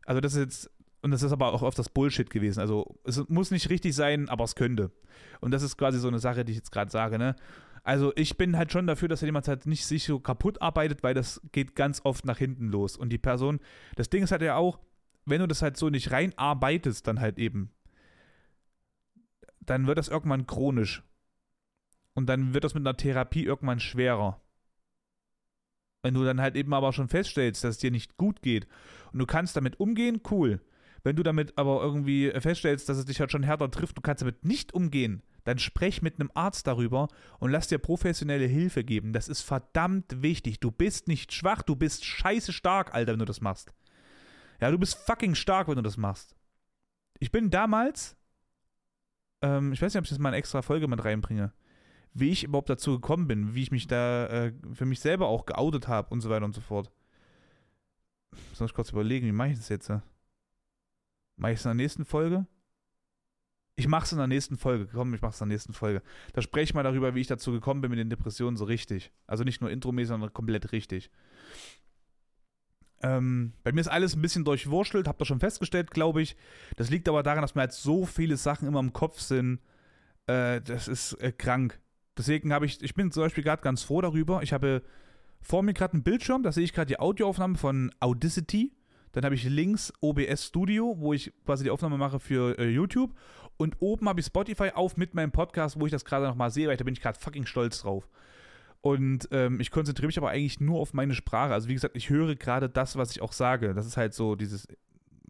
[0.05, 0.71] Also das ist jetzt
[1.05, 2.59] und das ist aber auch oft das Bullshit gewesen.
[2.59, 4.89] Also es muss nicht richtig sein, aber es könnte.
[5.39, 7.35] Und das ist quasi so eine Sache, die ich jetzt gerade sage, ne?
[7.83, 11.13] Also ich bin halt schon dafür, dass jemand halt nicht sich so kaputt arbeitet, weil
[11.13, 12.97] das geht ganz oft nach hinten los.
[12.97, 13.59] Und die Person,
[13.95, 14.79] das Ding ist halt ja auch,
[15.25, 17.69] wenn du das halt so nicht reinarbeitest, dann halt eben,
[19.59, 21.03] dann wird das irgendwann chronisch.
[22.15, 24.41] Und dann wird das mit einer Therapie irgendwann schwerer.
[26.01, 28.67] Wenn du dann halt eben aber schon feststellst, dass es dir nicht gut geht
[29.11, 30.61] und du kannst damit umgehen, cool.
[31.03, 34.21] Wenn du damit aber irgendwie feststellst, dass es dich halt schon härter trifft, du kannst
[34.21, 37.07] damit nicht umgehen, dann sprech mit einem Arzt darüber
[37.39, 39.13] und lass dir professionelle Hilfe geben.
[39.13, 40.59] Das ist verdammt wichtig.
[40.59, 43.71] Du bist nicht schwach, du bist scheiße stark, Alter, wenn du das machst.
[44.59, 46.35] Ja, du bist fucking stark, wenn du das machst.
[47.19, 48.17] Ich bin damals,
[49.41, 51.53] ähm, ich weiß nicht, ob ich das mal eine extra Folge mit reinbringe,
[52.15, 55.45] wie ich überhaupt dazu gekommen bin, wie ich mich da äh, für mich selber auch
[55.45, 56.89] geoutet habe und so weiter und so fort.
[58.53, 59.89] Soll ich kurz überlegen, wie mache ich das jetzt?
[59.89, 62.47] Mache ich es in der nächsten Folge?
[63.75, 64.87] Ich mache es in der nächsten Folge.
[64.87, 66.01] Komm, ich mache es in der nächsten Folge.
[66.31, 69.11] Da spreche ich mal darüber, wie ich dazu gekommen bin mit den Depressionen so richtig.
[69.27, 71.11] Also nicht nur intromäßig, sondern komplett richtig.
[73.03, 76.37] Ähm, bei mir ist alles ein bisschen durchwurschtelt, habt ihr schon festgestellt, glaube ich.
[76.77, 79.59] Das liegt aber daran, dass mir halt so viele Sachen immer im Kopf sind.
[80.27, 81.81] Äh, das ist äh, krank.
[82.17, 84.41] Deswegen habe ich, ich bin zum Beispiel gerade ganz froh darüber.
[84.41, 84.81] Ich habe
[85.41, 88.73] vor mir gerade einen Bildschirm, da sehe ich gerade die Audioaufnahme von Audacity.
[89.11, 93.13] Dann habe ich links OBS Studio, wo ich quasi die Aufnahme mache für äh, YouTube.
[93.57, 96.67] Und oben habe ich Spotify auf mit meinem Podcast, wo ich das gerade nochmal sehe,
[96.67, 98.09] weil da bin ich gerade fucking stolz drauf.
[98.81, 101.53] Und ähm, ich konzentriere mich aber eigentlich nur auf meine Sprache.
[101.53, 103.73] Also wie gesagt, ich höre gerade das, was ich auch sage.
[103.73, 104.67] Das ist halt so dieses,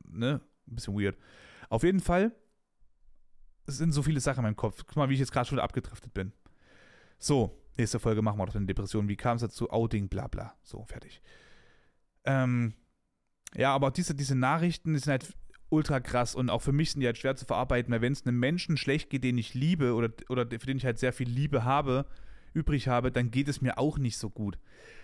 [0.10, 1.18] ne, ein bisschen weird.
[1.70, 2.32] Auf jeden Fall
[3.68, 4.84] es sind so viele Sachen in meinem Kopf.
[4.86, 6.32] Guck mal, wie ich jetzt gerade schon abgedriftet bin.
[7.18, 9.08] So, nächste Folge machen wir doch eine Depression.
[9.08, 9.70] Wie kam es dazu?
[9.70, 10.56] Outing, bla bla.
[10.64, 11.22] So, fertig.
[12.24, 12.74] Ähm,
[13.56, 15.34] ja, aber diese, diese Nachrichten die sind halt
[15.70, 18.26] ultra krass und auch für mich sind die halt schwer zu verarbeiten, weil wenn es
[18.26, 21.30] einem Menschen schlecht geht, den ich liebe oder, oder für den ich halt sehr viel
[21.30, 22.06] Liebe habe,
[22.54, 24.58] übrig habe, dann geht es mir auch nicht so gut.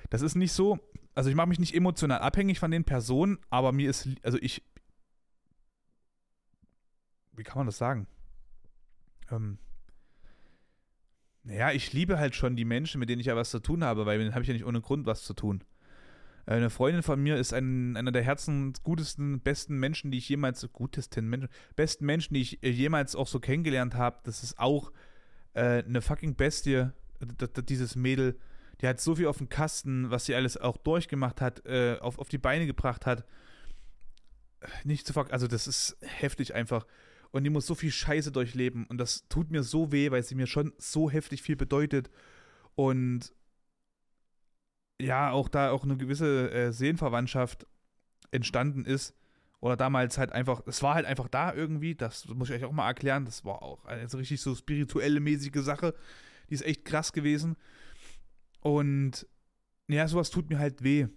[0.10, 0.80] Das ist nicht so,
[1.14, 4.64] also ich mache mich nicht emotional abhängig von den Personen, aber mir ist, also ich,
[7.34, 8.08] wie kann man das sagen?
[9.30, 9.58] Ähm,
[11.44, 14.06] naja, ich liebe halt schon die Menschen, mit denen ich ja was zu tun habe,
[14.06, 15.64] weil mit denen habe ich ja nicht ohne Grund was zu tun.
[16.46, 21.30] Eine Freundin von mir ist ein, einer der herzensgutesten, besten Menschen, die ich jemals, gutesten
[21.30, 24.20] Menschen, besten Menschen, die ich äh, jemals auch so kennengelernt habe.
[24.24, 24.92] Das ist auch
[25.54, 26.90] äh, eine fucking Bestie,
[27.68, 28.38] dieses Mädel.
[28.82, 32.18] Die hat so viel auf dem Kasten, was sie alles auch durchgemacht hat, äh, auf,
[32.18, 33.26] auf die Beine gebracht hat.
[34.84, 36.86] Nicht zu fuck, also das ist heftig einfach.
[37.32, 38.86] Und die muss so viel Scheiße durchleben.
[38.88, 42.10] Und das tut mir so weh, weil sie mir schon so heftig viel bedeutet.
[42.76, 43.34] Und
[45.00, 47.66] ja, auch da auch eine gewisse äh, Seelenverwandtschaft
[48.32, 49.16] entstanden ist.
[49.62, 52.72] Oder damals halt einfach, es war halt einfach da irgendwie, das muss ich euch auch
[52.72, 55.94] mal erklären, das war auch eine so richtig so spirituelle mäßige Sache,
[56.50, 57.56] die ist echt krass gewesen.
[58.60, 59.28] Und
[59.88, 61.08] ja, sowas tut mir halt weh.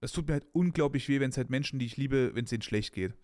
[0.00, 2.50] Es tut mir halt unglaublich weh, wenn es halt Menschen, die ich liebe, wenn es
[2.50, 3.14] denen schlecht geht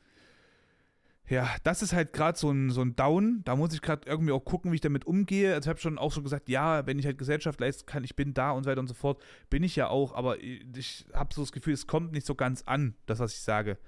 [1.26, 3.42] ja, das ist halt gerade so ein, so ein Down.
[3.44, 5.54] Da muss ich gerade irgendwie auch gucken, wie ich damit umgehe.
[5.54, 8.14] Also ich habe schon auch so gesagt, ja, wenn ich halt Gesellschaft leisten kann, ich
[8.14, 9.22] bin da und so weiter und so fort.
[9.48, 12.62] Bin ich ja auch, aber ich habe so das Gefühl, es kommt nicht so ganz
[12.66, 13.78] an, das, was ich sage.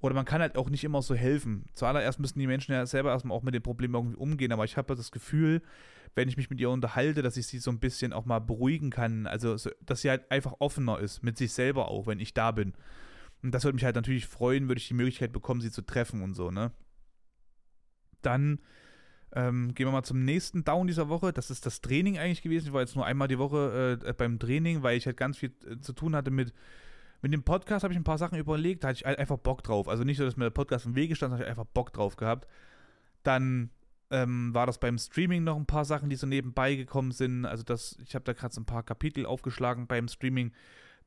[0.00, 1.64] Oder man kann halt auch nicht immer so helfen.
[1.72, 4.76] Zuallererst müssen die Menschen ja selber erstmal auch mit den Problemen irgendwie umgehen, aber ich
[4.76, 5.62] habe das Gefühl,
[6.14, 8.90] wenn ich mich mit ihr unterhalte, dass ich sie so ein bisschen auch mal beruhigen
[8.90, 9.26] kann.
[9.26, 12.74] Also, dass sie halt einfach offener ist, mit sich selber auch, wenn ich da bin.
[13.44, 16.22] Und das würde mich halt natürlich freuen, würde ich die Möglichkeit bekommen, sie zu treffen
[16.22, 16.72] und so, ne?
[18.22, 18.58] Dann
[19.34, 21.30] ähm, gehen wir mal zum nächsten Down dieser Woche.
[21.30, 22.68] Das ist das Training eigentlich gewesen.
[22.68, 25.52] Ich war jetzt nur einmal die Woche äh, beim Training, weil ich halt ganz viel
[25.70, 26.54] äh, zu tun hatte mit,
[27.20, 27.84] mit dem Podcast.
[27.84, 28.82] Habe ich ein paar Sachen überlegt.
[28.82, 29.88] Da hatte ich einfach Bock drauf.
[29.88, 32.16] Also nicht so, dass mir der Podcast im Wege stand, sondern ich einfach Bock drauf
[32.16, 32.48] gehabt.
[33.24, 33.68] Dann
[34.10, 37.44] ähm, war das beim Streaming noch ein paar Sachen, die so nebenbei gekommen sind.
[37.44, 40.52] Also das, ich habe da gerade so ein paar Kapitel aufgeschlagen beim Streaming.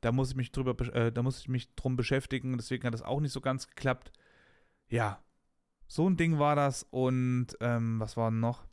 [0.00, 2.56] Da muss ich mich drüber, äh, da muss ich mich drum beschäftigen.
[2.56, 4.12] Deswegen hat das auch nicht so ganz geklappt.
[4.88, 5.22] Ja,
[5.86, 6.86] so ein Ding war das.
[6.90, 8.66] Und ähm, was war noch?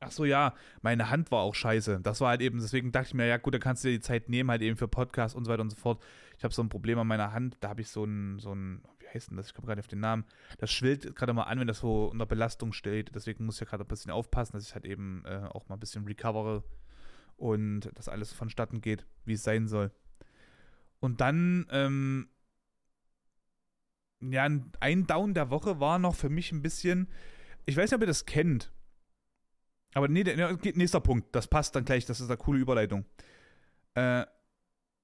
[0.00, 2.00] Ach so, ja, meine Hand war auch scheiße.
[2.02, 4.00] Das war halt eben, deswegen dachte ich mir, ja gut, da kannst du dir die
[4.00, 6.00] Zeit nehmen, halt eben für Podcast und so weiter und so fort.
[6.36, 8.82] Ich habe so ein Problem an meiner Hand, da habe ich so ein, so ein,
[9.00, 9.48] wie heißt denn das?
[9.48, 10.24] Ich komme gerade auf den Namen.
[10.58, 13.12] Das schwillt gerade mal an, wenn das so unter Belastung steht.
[13.14, 15.74] Deswegen muss ich ja gerade ein bisschen aufpassen, dass ich halt eben äh, auch mal
[15.74, 16.62] ein bisschen recovere
[17.38, 19.90] und dass alles vonstatten geht, wie es sein soll.
[21.00, 22.28] Und dann, ähm,
[24.20, 24.48] ja,
[24.80, 27.08] ein Down der Woche war noch für mich ein bisschen,
[27.64, 28.72] ich weiß nicht, ob ihr das kennt,
[29.94, 30.24] aber nee,
[30.74, 33.06] nächster Punkt, das passt dann gleich, das ist eine coole Überleitung.
[33.94, 34.26] Äh,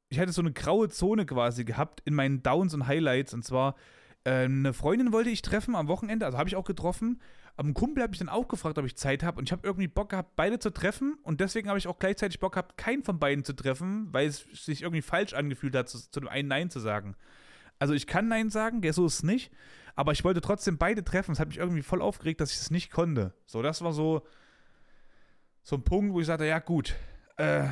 [0.09, 3.77] ich hatte so eine graue Zone quasi gehabt in meinen Downs und Highlights und zwar
[4.25, 7.21] äh, eine Freundin wollte ich treffen am Wochenende, also habe ich auch getroffen.
[7.57, 9.87] Ein Kumpel hat mich dann auch gefragt, ob ich Zeit habe und ich habe irgendwie
[9.87, 13.21] Bock gehabt, beide zu treffen und deswegen habe ich auch gleichzeitig Bock gehabt, keinen von
[13.21, 16.71] beiden zu treffen, weil es sich irgendwie falsch angefühlt hat, zu, zu dem einen Nein
[16.71, 17.15] zu sagen.
[17.79, 19.53] Also ich kann Nein sagen, so ist es nicht,
[19.95, 21.33] aber ich wollte trotzdem beide treffen.
[21.33, 23.35] Es hat mich irgendwie voll aufgeregt, dass ich es nicht konnte.
[23.47, 24.27] So, das war so,
[25.63, 26.95] so ein Punkt, wo ich sagte, ja gut,
[27.37, 27.69] äh,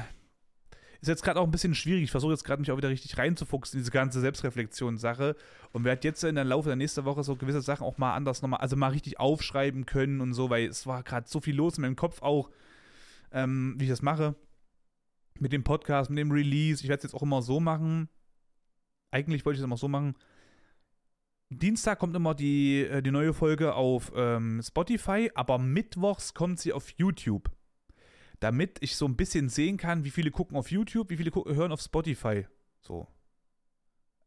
[1.03, 2.05] ist jetzt gerade auch ein bisschen schwierig.
[2.05, 5.34] Ich versuche jetzt gerade mich auch wieder richtig reinzufuchsen in diese ganze Selbstreflexion-Sache
[5.72, 8.40] und werde jetzt in der Laufe der nächsten Woche so gewisse Sachen auch mal anders
[8.40, 11.76] nochmal, also mal richtig aufschreiben können und so, weil es war gerade so viel los
[11.76, 12.50] in meinem Kopf auch,
[13.32, 14.36] ähm, wie ich das mache.
[15.40, 16.84] Mit dem Podcast, mit dem Release.
[16.84, 18.09] Ich werde es jetzt auch immer so machen.
[19.11, 20.14] Eigentlich wollte ich es immer so machen.
[21.50, 26.72] Dienstag kommt immer die, äh, die neue Folge auf ähm, Spotify, aber mittwochs kommt sie
[26.72, 27.50] auf YouTube
[28.43, 31.70] damit ich so ein bisschen sehen kann, wie viele gucken auf YouTube, wie viele hören
[31.70, 32.47] auf Spotify.
[32.80, 33.07] So.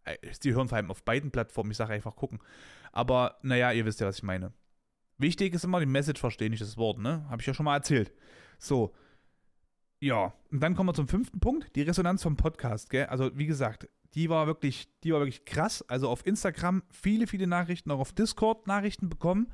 [0.05, 2.39] Äh, die hören vor allem auf beiden Plattformen, ich sage einfach gucken.
[2.93, 4.53] Aber naja, ihr wisst ja, was ich meine.
[5.17, 7.25] Wichtig ist immer die Message verstehen, nicht das Wort, ne?
[7.29, 8.13] Habe ich ja schon mal erzählt.
[8.57, 8.93] So.
[9.99, 13.07] Ja, und dann kommen wir zum fünften Punkt, die Resonanz vom Podcast, gell?
[13.07, 15.81] Also, wie gesagt, die war wirklich, die war wirklich krass.
[15.89, 19.51] Also auf Instagram viele, viele Nachrichten, auch auf Discord Nachrichten bekommen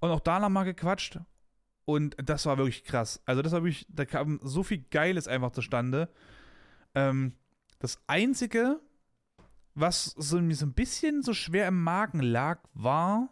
[0.00, 1.20] und auch da nochmal gequatscht.
[1.86, 3.22] Und das war wirklich krass.
[3.24, 6.10] Also, das habe ich, da kam so viel Geiles einfach zustande.
[6.94, 7.32] Ähm,
[7.78, 8.80] das Einzige,
[9.74, 13.30] was so, mir so ein bisschen so schwer im Magen lag, war,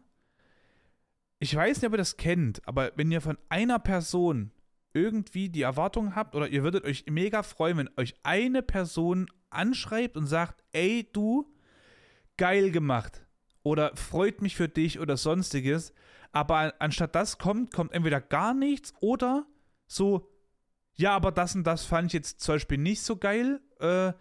[1.41, 4.53] ich weiß nicht, ob ihr das kennt, aber wenn ihr von einer Person
[4.93, 10.17] irgendwie die Erwartung habt oder ihr würdet euch mega freuen, wenn euch eine Person anschreibt
[10.17, 11.53] und sagt, ey du,
[12.37, 13.27] geil gemacht
[13.63, 15.93] oder freut mich für dich oder sonstiges,
[16.35, 19.47] aber anstatt das kommt, kommt entweder gar nichts oder
[19.87, 20.31] so,
[20.95, 24.13] ja, aber das und das fand ich jetzt zum Beispiel nicht so geil, äh,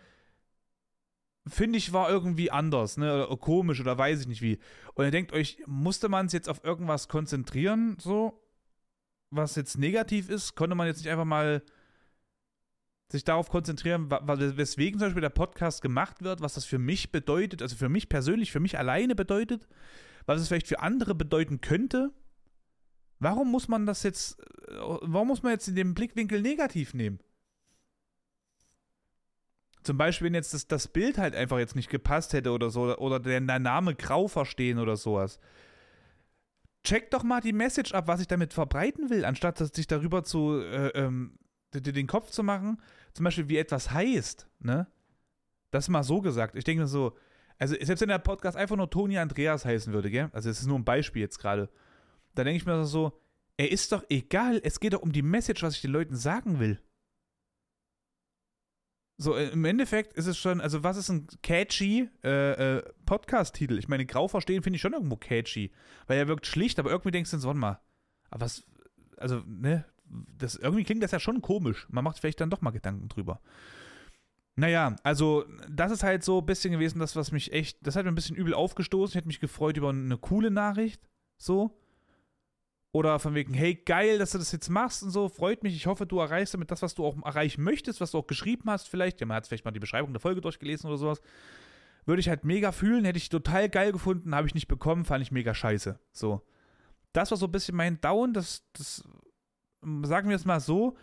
[1.48, 4.60] finde ich, war irgendwie anders, ne, oder komisch oder weiß ich nicht wie.
[4.94, 8.42] Und ihr denkt euch, musste man es jetzt auf irgendwas konzentrieren, so,
[9.30, 10.56] was jetzt negativ ist?
[10.56, 11.64] Konnte man jetzt nicht einfach mal
[13.12, 17.62] sich darauf konzentrieren, weswegen zum Beispiel der Podcast gemacht wird, was das für mich bedeutet,
[17.62, 19.68] also für mich persönlich, für mich alleine bedeutet?
[20.26, 22.12] Was es vielleicht für andere bedeuten könnte.
[23.20, 27.20] Warum muss man das jetzt, äh, warum muss man jetzt in dem Blickwinkel negativ nehmen?
[29.84, 32.98] Zum Beispiel, wenn jetzt das, das Bild halt einfach jetzt nicht gepasst hätte oder so,
[32.98, 35.40] oder der, der Name grau verstehen oder sowas.
[36.84, 40.60] Check doch mal die Message ab, was ich damit verbreiten will, anstatt sich darüber zu,
[40.60, 41.38] äh, ähm,
[41.74, 42.82] den Kopf zu machen.
[43.14, 44.88] Zum Beispiel, wie etwas heißt, ne?
[45.72, 46.56] Das mal so gesagt.
[46.56, 47.18] Ich denke mir so,
[47.60, 50.30] also selbst wenn der Podcast einfach nur Toni Andreas heißen würde, gell?
[50.34, 51.70] Also es ist nur ein Beispiel jetzt gerade.
[52.36, 53.20] Da denke ich mir so,
[53.58, 56.60] er ist doch egal, es geht doch um die Message, was ich den Leuten sagen
[56.60, 56.80] will.
[59.18, 63.78] So, äh, im Endeffekt ist es schon, also was ist ein catchy äh, äh, Podcast-Titel?
[63.78, 65.72] Ich meine, Grau verstehen finde ich schon irgendwo catchy,
[66.08, 67.80] weil er wirkt schlicht, aber irgendwie denkst du, so, mal,
[68.32, 68.66] aber was,
[69.18, 69.86] also, ne,
[70.38, 71.88] das, irgendwie klingt das ja schon komisch.
[71.90, 73.40] Man macht vielleicht dann doch mal Gedanken drüber.
[74.56, 78.06] Naja, also das ist halt so ein bisschen gewesen, das, was mich echt, das hat
[78.06, 79.12] mir ein bisschen übel aufgestoßen.
[79.12, 81.02] Ich hätte mich gefreut über eine coole Nachricht,
[81.38, 81.80] so.
[82.92, 85.76] Oder von wegen, hey, geil, dass du das jetzt machst und so, freut mich.
[85.76, 88.70] Ich hoffe, du erreichst damit das, was du auch erreichen möchtest, was du auch geschrieben
[88.70, 89.20] hast, vielleicht.
[89.20, 91.22] Ja, man hat vielleicht mal die Beschreibung der Folge durchgelesen oder sowas.
[92.06, 95.24] Würde ich halt mega fühlen, hätte ich total geil gefunden, habe ich nicht bekommen, fand
[95.24, 96.00] ich mega scheiße.
[96.12, 96.44] So.
[97.14, 99.04] Das war so ein bisschen mein Down, das, das
[100.04, 100.96] sagen wir es mal so,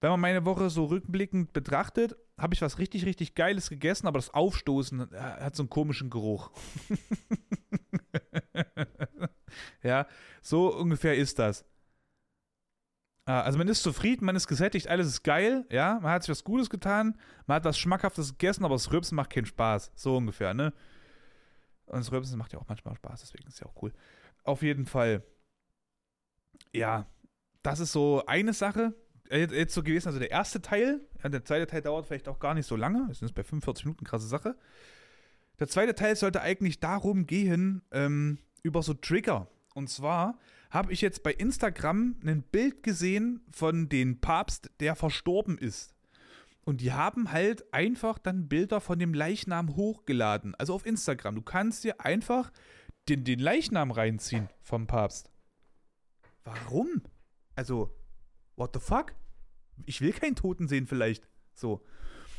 [0.00, 4.18] wenn man meine Woche so rückblickend betrachtet, habe ich was richtig, richtig Geiles gegessen, aber
[4.18, 6.50] das Aufstoßen hat so einen komischen Geruch.
[9.82, 10.06] ja,
[10.42, 11.64] so ungefähr ist das.
[13.26, 16.30] Ah, also man ist zufrieden, man ist gesättigt, alles ist geil, ja, man hat sich
[16.30, 19.92] was Gutes getan, man hat was Schmackhaftes gegessen, aber das Rübsen macht keinen Spaß.
[19.94, 20.74] So ungefähr, ne?
[21.86, 23.94] Und das Rübsen macht ja auch manchmal Spaß, deswegen ist ja auch cool.
[24.42, 25.22] Auf jeden Fall.
[26.72, 27.06] Ja,
[27.62, 28.94] das ist so eine Sache.
[29.34, 32.38] Äh, jetzt so gewesen, also der erste Teil, ja, der zweite Teil dauert vielleicht auch
[32.38, 34.56] gar nicht so lange, ist bei 45 Minuten, krasse Sache.
[35.58, 39.48] Der zweite Teil sollte eigentlich darum gehen, ähm, über so Trigger.
[39.74, 40.38] Und zwar
[40.70, 45.94] habe ich jetzt bei Instagram ein Bild gesehen von dem Papst, der verstorben ist.
[46.64, 50.54] Und die haben halt einfach dann Bilder von dem Leichnam hochgeladen.
[50.54, 51.34] Also auf Instagram.
[51.34, 52.52] Du kannst dir einfach
[53.08, 55.30] den, den Leichnam reinziehen vom Papst.
[56.44, 57.02] Warum?
[57.56, 57.94] Also,
[58.56, 59.12] what the fuck?
[59.86, 61.28] Ich will keinen Toten sehen, vielleicht.
[61.54, 61.82] So.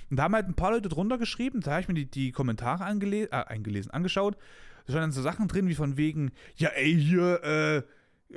[0.10, 2.32] Und da haben halt ein paar Leute drunter geschrieben, da habe ich mir die, die
[2.32, 4.38] Kommentare äh, eingelesen, angeschaut.
[4.86, 7.84] Da standen so Sachen drin wie von wegen, ja ey, hier, äh,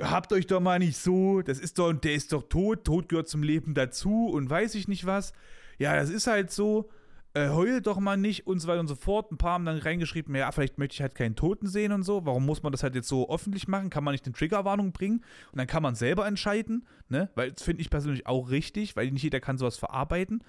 [0.03, 3.27] habt euch doch mal nicht so, das ist doch, der ist doch tot, Tod gehört
[3.27, 5.33] zum Leben dazu und weiß ich nicht was.
[5.77, 6.89] Ja, das ist halt so,
[7.33, 9.31] äh, heult doch mal nicht und so weiter und so fort.
[9.31, 12.25] Ein paar haben dann reingeschrieben, ja, vielleicht möchte ich halt keinen Toten sehen und so.
[12.25, 13.89] Warum muss man das halt jetzt so öffentlich machen?
[13.89, 15.23] Kann man nicht eine Triggerwarnung bringen?
[15.51, 17.29] Und dann kann man selber entscheiden, ne?
[17.35, 20.43] Weil das finde ich persönlich auch richtig, weil nicht jeder kann sowas verarbeiten.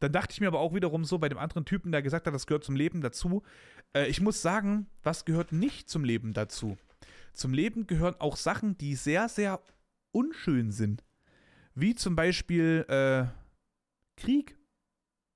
[0.00, 2.34] Dann dachte ich mir aber auch wiederum so bei dem anderen Typen, der gesagt hat,
[2.34, 3.42] das gehört zum Leben dazu.
[3.94, 6.76] Äh, ich muss sagen, was gehört nicht zum Leben dazu?
[7.32, 9.60] Zum Leben gehören auch Sachen, die sehr, sehr
[10.12, 11.04] unschön sind.
[11.74, 13.26] Wie zum Beispiel äh,
[14.20, 14.58] Krieg.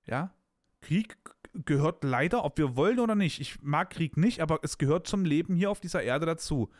[0.06, 0.34] Ja,
[0.80, 1.16] Krieg
[1.52, 3.40] gehört leider, ob wir wollen oder nicht.
[3.40, 6.70] Ich mag Krieg nicht, aber es gehört zum Leben hier auf dieser Erde dazu.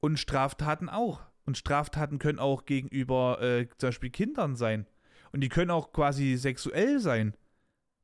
[0.00, 1.22] Und Straftaten auch.
[1.44, 4.86] Und Straftaten können auch gegenüber äh, zum Beispiel Kindern sein.
[5.32, 7.36] Und die können auch quasi sexuell sein.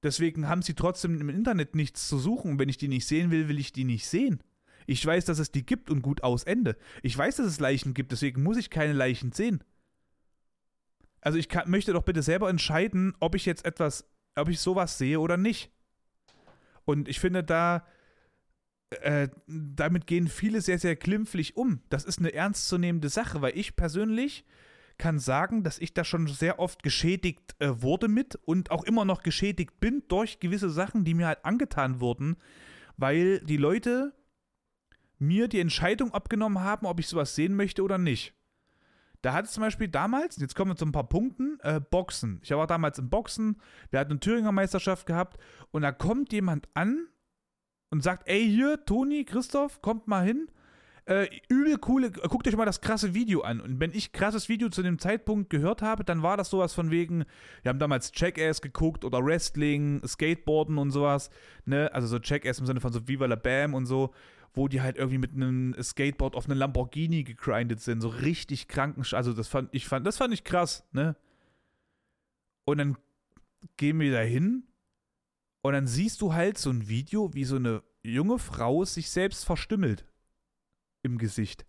[0.02, 2.58] Deswegen haben sie trotzdem im Internet nichts zu suchen.
[2.58, 4.42] Wenn ich die nicht sehen will, will ich die nicht sehen.
[4.86, 6.76] Ich weiß, dass es die gibt und gut aus Ende.
[7.02, 9.62] Ich weiß, dass es Leichen gibt, deswegen muss ich keine Leichen sehen.
[11.20, 14.04] Also ich kann, möchte doch bitte selber entscheiden, ob ich jetzt etwas,
[14.36, 15.70] ob ich sowas sehe oder nicht.
[16.84, 17.86] Und ich finde da,
[18.90, 21.82] äh, damit gehen viele sehr, sehr glimpflich um.
[21.88, 24.44] Das ist eine ernstzunehmende Sache, weil ich persönlich
[24.98, 29.04] kann sagen, dass ich da schon sehr oft geschädigt äh, wurde mit und auch immer
[29.04, 32.36] noch geschädigt bin durch gewisse Sachen, die mir halt angetan wurden,
[32.96, 34.14] weil die Leute
[35.18, 38.34] mir die Entscheidung abgenommen haben, ob ich sowas sehen möchte oder nicht.
[39.22, 42.40] Da hat es zum Beispiel damals, jetzt kommen wir zu ein paar Punkten, äh, Boxen.
[42.42, 43.60] Ich war damals im Boxen,
[43.90, 45.38] wir hatten eine Thüringer Meisterschaft gehabt
[45.70, 47.06] und da kommt jemand an
[47.90, 50.48] und sagt, ey hier, Toni, Christoph, kommt mal hin.
[51.04, 53.60] Äh, übel coole, guckt euch mal das krasse Video an.
[53.60, 56.90] Und wenn ich krasses Video zu dem Zeitpunkt gehört habe, dann war das sowas von
[56.90, 57.24] wegen,
[57.62, 61.30] wir haben damals Jackass geguckt oder Wrestling, Skateboarden und sowas,
[61.64, 61.90] ne?
[61.92, 64.12] Also so Jackass im Sinne von so Viva la Bam und so
[64.54, 69.04] wo die halt irgendwie mit einem Skateboard auf einen Lamborghini gegrindet sind, so richtig kranken,
[69.12, 71.16] also das fand ich fand, das fand ich krass, ne?
[72.64, 72.96] Und dann
[73.76, 74.64] gehen wir da hin
[75.62, 79.44] und dann siehst du halt so ein Video, wie so eine junge Frau sich selbst
[79.44, 80.06] verstümmelt
[81.02, 81.66] im Gesicht.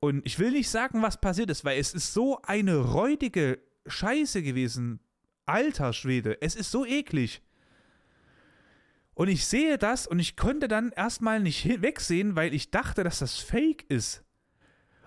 [0.00, 4.42] Und ich will nicht sagen, was passiert ist, weil es ist so eine räudige Scheiße
[4.42, 5.00] gewesen.
[5.46, 7.42] Alter Schwede, es ist so eklig.
[9.18, 13.18] Und ich sehe das und ich konnte dann erstmal nicht wegsehen, weil ich dachte, dass
[13.18, 14.22] das Fake ist.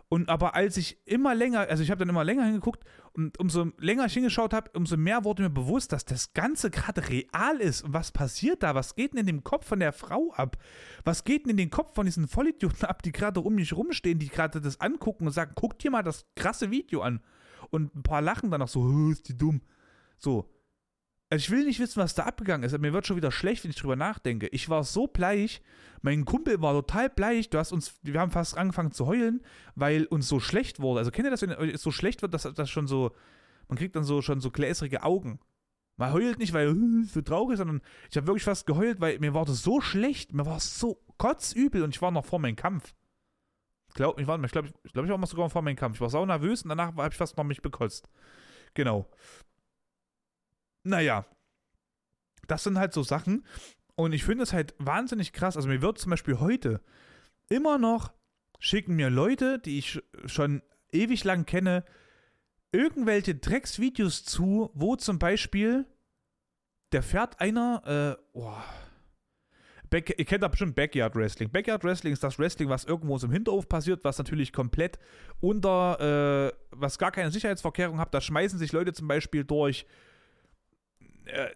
[0.10, 2.84] Und aber als ich immer länger, also ich habe dann immer länger hingeguckt
[3.14, 7.08] und umso länger ich hingeschaut habe, umso mehr wurde mir bewusst, dass das Ganze gerade
[7.08, 7.84] real ist.
[7.84, 8.76] Und was passiert da?
[8.76, 10.58] Was geht denn in dem Kopf von der Frau ab?
[11.06, 14.20] Was geht denn in den Kopf von diesen Vollidioten ab, die gerade um mich rumstehen,
[14.20, 17.22] die gerade das angucken und sagen, guck dir mal das krasse Video an.
[17.70, 19.62] Und ein paar lachen dann noch so, ist die dumm.
[20.18, 20.50] So.
[21.32, 22.78] Also ich will nicht wissen, was da abgegangen ist.
[22.78, 24.48] Mir wird schon wieder schlecht, wenn ich drüber nachdenke.
[24.48, 25.62] Ich war so bleich.
[26.02, 27.50] Mein Kumpel war total bleich.
[27.50, 29.42] Du hast uns, wir haben fast angefangen zu heulen,
[29.76, 31.00] weil uns so schlecht wurde.
[31.00, 33.16] Also kennt ihr das, wenn es so schlecht wird, dass das schon so,
[33.70, 35.40] man kriegt dann so schon so gläsrige Augen.
[35.96, 36.76] Man heult nicht, weil
[37.06, 37.80] so traurig, sondern
[38.10, 40.34] ich habe wirklich fast geheult, weil mir war das so schlecht.
[40.34, 42.94] Mir war es so kotzübel und ich war noch vor meinem Kampf.
[43.94, 45.96] Glaub, ich, ich glaube, ich, glaub, ich war noch sogar vor meinem Kampf.
[45.96, 48.10] Ich war sau nervös und danach habe ich fast noch mich bekotzt.
[48.74, 49.08] Genau
[50.84, 51.26] naja,
[52.48, 53.46] das sind halt so Sachen.
[53.96, 55.56] Und ich finde es halt wahnsinnig krass.
[55.56, 56.82] Also mir wird zum Beispiel heute
[57.50, 58.14] immer noch
[58.60, 60.62] schicken mir Leute, die ich schon
[60.92, 61.84] ewig lang kenne,
[62.72, 65.86] irgendwelche Drecksvideos zu, wo zum Beispiel
[66.92, 68.54] der fährt einer, äh, oh,
[69.90, 71.50] Back, ihr kennt da bestimmt Backyard Wrestling.
[71.50, 74.98] Backyard Wrestling ist das Wrestling, was irgendwo im Hinterhof passiert, was natürlich komplett
[75.42, 78.14] unter, äh, was gar keine Sicherheitsvorkehrung hat.
[78.14, 79.86] Da schmeißen sich Leute zum Beispiel durch
[81.26, 81.50] äh,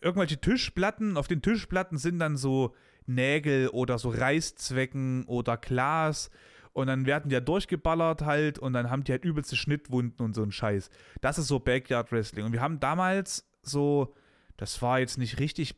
[0.00, 1.16] irgendwelche Tischplatten.
[1.16, 2.74] Auf den Tischplatten sind dann so
[3.06, 6.30] Nägel oder so Reißzwecken oder Glas
[6.72, 10.34] Und dann werden die ja durchgeballert halt und dann haben die halt übelste Schnittwunden und
[10.34, 10.90] so ein Scheiß.
[11.20, 12.44] Das ist so Backyard Wrestling.
[12.44, 14.14] Und wir haben damals so,
[14.56, 15.74] das war jetzt nicht richtig,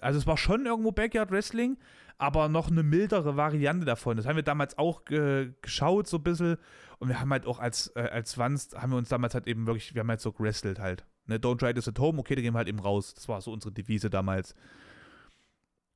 [0.00, 1.76] also es war schon irgendwo Backyard Wrestling,
[2.16, 4.16] aber noch eine mildere Variante davon.
[4.16, 6.56] Das haben wir damals auch ge geschaut, so ein bisschen.
[6.98, 9.66] Und wir haben halt auch als, äh, als Wanst, haben wir uns damals halt eben
[9.66, 11.04] wirklich, wir haben halt so gewrestelt halt.
[11.26, 13.14] Ne, don't try this at home, okay, da gehen wir halt eben raus.
[13.14, 14.54] Das war so unsere Devise damals.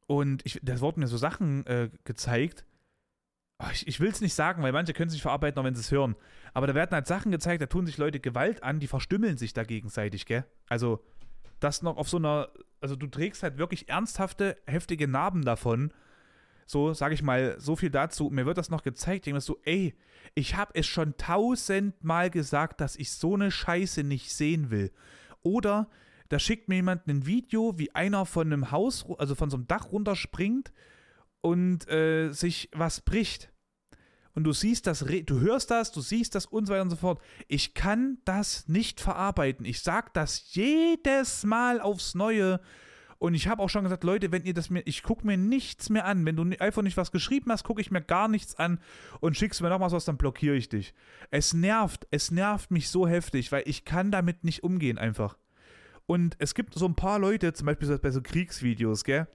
[0.07, 2.65] Und ich, da wurden mir so Sachen äh, gezeigt.
[3.63, 5.81] Oh, ich, ich will es nicht sagen, weil manche können sich verarbeiten, auch wenn sie
[5.81, 6.17] es hören.
[6.55, 9.53] Aber da werden halt Sachen gezeigt, da tun sich Leute Gewalt an, die verstümmeln sich
[9.53, 10.45] da gegenseitig, gell?
[10.69, 11.05] Also,
[11.61, 12.49] das noch auf so einer,
[12.81, 15.93] also du trägst halt wirklich ernsthafte, heftige Narben davon.
[16.71, 18.29] So, sag ich mal, so viel dazu.
[18.29, 19.27] Mir wird das noch gezeigt.
[19.27, 19.95] Ich denke so, ey,
[20.35, 24.93] ich habe es schon tausendmal gesagt, dass ich so eine Scheiße nicht sehen will.
[25.43, 25.89] Oder
[26.29, 29.67] da schickt mir jemand ein Video, wie einer von einem Haus, also von so einem
[29.67, 30.75] Dach runterspringt
[31.41, 33.51] und äh, sich was bricht.
[34.35, 36.97] Und du siehst das, du hörst das, du siehst das und so weiter und so
[36.97, 37.23] fort.
[37.49, 39.65] Ich kann das nicht verarbeiten.
[39.65, 42.61] Ich sag das jedes Mal aufs Neue.
[43.19, 45.91] Und ich habe auch schon gesagt, Leute, wenn ihr das mir, ich gucke mir nichts
[45.91, 46.25] mehr an.
[46.25, 48.81] Wenn du einfach nicht was geschrieben hast, gucke ich mir gar nichts an
[49.21, 50.95] und schickst mir nochmals was, dann blockiere ich dich.
[51.31, 55.37] Es nervt, es nervt mich so heftig, weil ich kann damit nicht umgehen einfach.
[56.07, 59.27] Und es gibt so ein paar Leute, zum Beispiel bei so Kriegsvideos, gell?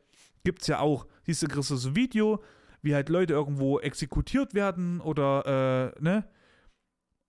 [0.45, 1.05] Gibt's ja auch.
[1.23, 2.41] Siehst du, kriegst du so ein Video,
[2.81, 6.23] wie halt Leute irgendwo exekutiert werden oder, äh, ne?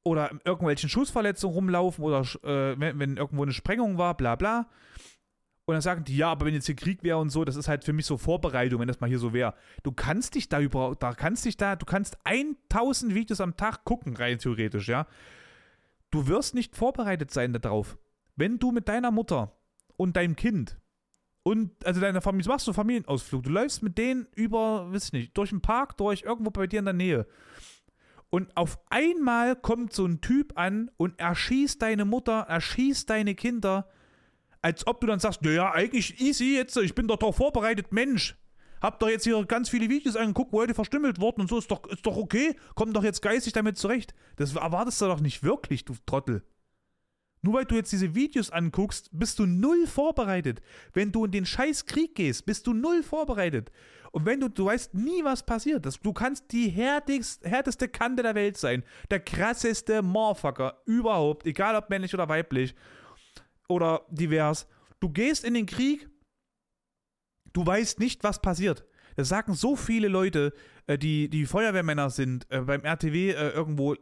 [0.05, 4.68] Oder irgendwelchen Schussverletzungen rumlaufen oder äh, wenn, wenn irgendwo eine Sprengung war, bla bla.
[5.67, 7.69] Und dann sagen die, ja, aber wenn jetzt hier Krieg wäre und so, das ist
[7.69, 9.55] halt für mich so Vorbereitung, wenn das mal hier so wäre.
[9.83, 13.85] Du kannst dich da überhaupt, da kannst dich da, du kannst 1000 Videos am Tag
[13.85, 15.07] gucken, rein theoretisch, ja.
[16.11, 17.97] Du wirst nicht vorbereitet sein darauf.
[18.37, 19.57] Wenn du mit deiner Mutter
[19.97, 20.79] und deinem Kind
[21.45, 25.12] und also deiner Familie, machst du einen Familienausflug, du läufst mit denen über, weiß ich
[25.12, 27.27] nicht, durch den Park, durch irgendwo bei dir in der Nähe.
[28.29, 33.89] Und auf einmal kommt so ein Typ an und erschießt deine Mutter, erschießt deine Kinder,
[34.65, 38.35] als ob du dann sagst, naja, eigentlich easy jetzt, ich bin doch doch vorbereitet, Mensch.
[38.81, 41.71] Hab doch jetzt hier ganz viele Videos angeguckt, wo Leute verstümmelt wurden und so, ist
[41.71, 44.15] doch, ist doch okay, komm doch jetzt geistig damit zurecht.
[44.37, 46.43] Das erwartest du doch nicht wirklich, du Trottel.
[47.43, 50.62] Nur weil du jetzt diese Videos anguckst, bist du null vorbereitet.
[50.95, 53.71] Wenn du in den scheiß Krieg gehst, bist du null vorbereitet.
[54.12, 55.85] Und wenn du, du weißt nie, was passiert.
[55.85, 58.83] Das, du kannst die härtigst, härteste Kante der Welt sein.
[59.11, 62.75] Der krasseste Motherfucker überhaupt, egal ob männlich oder weiblich
[63.69, 64.67] oder divers.
[65.01, 66.09] Du gehst in den Krieg,
[67.53, 68.85] du weißt nicht, was passiert.
[69.17, 70.53] Das sagen so viele Leute,
[70.87, 73.95] äh, die, die Feuerwehrmänner sind, äh, beim RTW äh, irgendwo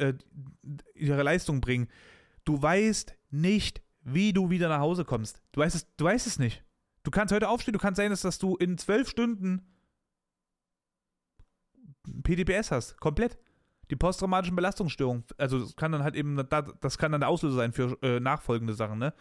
[0.94, 1.88] ihre Leistung bringen.
[2.44, 5.42] Du weißt nicht, wie du wieder nach Hause kommst.
[5.52, 6.64] Du weißt es, du weißt es nicht.
[7.04, 9.62] Du kannst heute aufstehen, du kannst sein, dass, du in zwölf Stunden
[12.22, 13.38] PDBS hast, komplett.
[13.90, 15.24] Die posttraumatischen Belastungsstörungen.
[15.36, 16.36] Also das kann dann halt eben,
[16.80, 19.12] das kann dann der Auslöser sein für äh, nachfolgende Sachen, ne?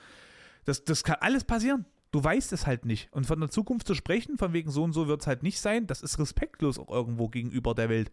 [0.65, 1.85] Das, das kann alles passieren.
[2.11, 3.11] Du weißt es halt nicht.
[3.13, 5.59] Und von der Zukunft zu sprechen, von wegen so und so wird es halt nicht
[5.59, 8.11] sein, das ist respektlos auch irgendwo gegenüber der Welt.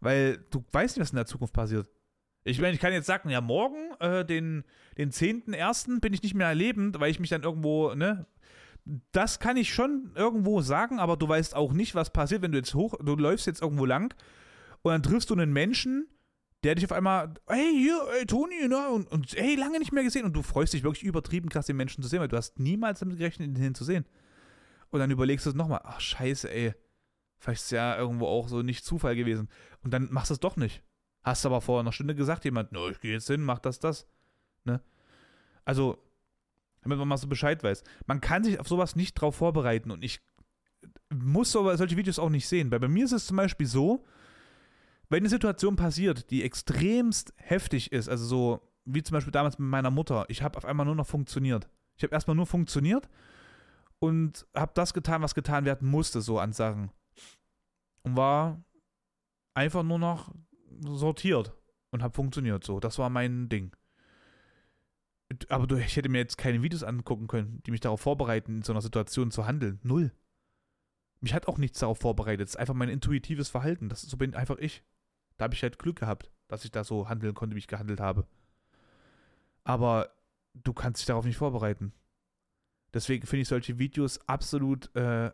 [0.00, 1.88] Weil du weißt nicht, was in der Zukunft passiert.
[2.44, 4.64] Ich meine, ich kann jetzt sagen, ja, morgen, äh, den,
[4.96, 6.00] den 10.01.
[6.00, 8.26] bin ich nicht mehr erlebend, weil ich mich dann irgendwo, ne?
[9.12, 12.58] Das kann ich schon irgendwo sagen, aber du weißt auch nicht, was passiert, wenn du
[12.58, 14.14] jetzt hoch, du läufst jetzt irgendwo lang
[14.80, 16.08] und dann triffst du einen Menschen,
[16.62, 18.88] der dich auf einmal, hey, hier, hey, Toni, ne?
[18.90, 20.24] Und, und hey, lange nicht mehr gesehen.
[20.24, 23.00] Und du freust dich wirklich übertrieben krass, den Menschen zu sehen, weil du hast niemals
[23.00, 24.04] damit gerechnet, ihn zu sehen.
[24.90, 26.74] Und dann überlegst du es nochmal, ach, scheiße, ey.
[27.38, 29.48] Vielleicht ist es ja irgendwo auch so nicht Zufall gewesen.
[29.82, 30.82] Und dann machst du es doch nicht.
[31.22, 34.06] Hast aber vor einer Stunde gesagt, jemand, no, ich gehe jetzt hin, mach das, das.
[34.64, 34.82] Ne?
[35.64, 35.98] Also,
[36.82, 37.82] damit man mal so Bescheid weiß.
[38.06, 40.20] Man kann sich auf sowas nicht drauf vorbereiten und ich
[41.12, 42.70] muss solche Videos auch nicht sehen.
[42.70, 44.04] Weil bei mir ist es zum Beispiel so,
[45.10, 49.68] wenn eine Situation passiert, die extremst heftig ist, also so wie zum Beispiel damals mit
[49.68, 51.68] meiner Mutter, ich habe auf einmal nur noch funktioniert.
[51.96, 53.08] Ich habe erstmal nur funktioniert
[53.98, 56.90] und habe das getan, was getan werden musste, so an Sachen.
[58.02, 58.64] Und war
[59.52, 60.32] einfach nur noch
[60.80, 61.52] sortiert
[61.90, 62.80] und habe funktioniert so.
[62.80, 63.76] Das war mein Ding.
[65.48, 68.72] Aber ich hätte mir jetzt keine Videos angucken können, die mich darauf vorbereiten, in so
[68.72, 69.78] einer Situation zu handeln.
[69.82, 70.12] Null.
[71.20, 72.48] Mich hat auch nichts darauf vorbereitet.
[72.48, 73.88] Es ist einfach mein intuitives Verhalten.
[73.88, 74.82] Das, so bin einfach ich.
[75.40, 77.98] Da habe ich halt Glück gehabt, dass ich da so handeln konnte, wie ich gehandelt
[77.98, 78.26] habe.
[79.64, 80.12] Aber
[80.52, 81.94] du kannst dich darauf nicht vorbereiten.
[82.92, 85.30] Deswegen finde ich solche Videos absolut äh,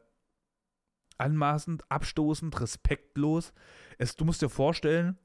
[1.19, 3.53] anmaßend, abstoßend, respektlos.
[3.99, 5.19] Es, du musst dir vorstellen,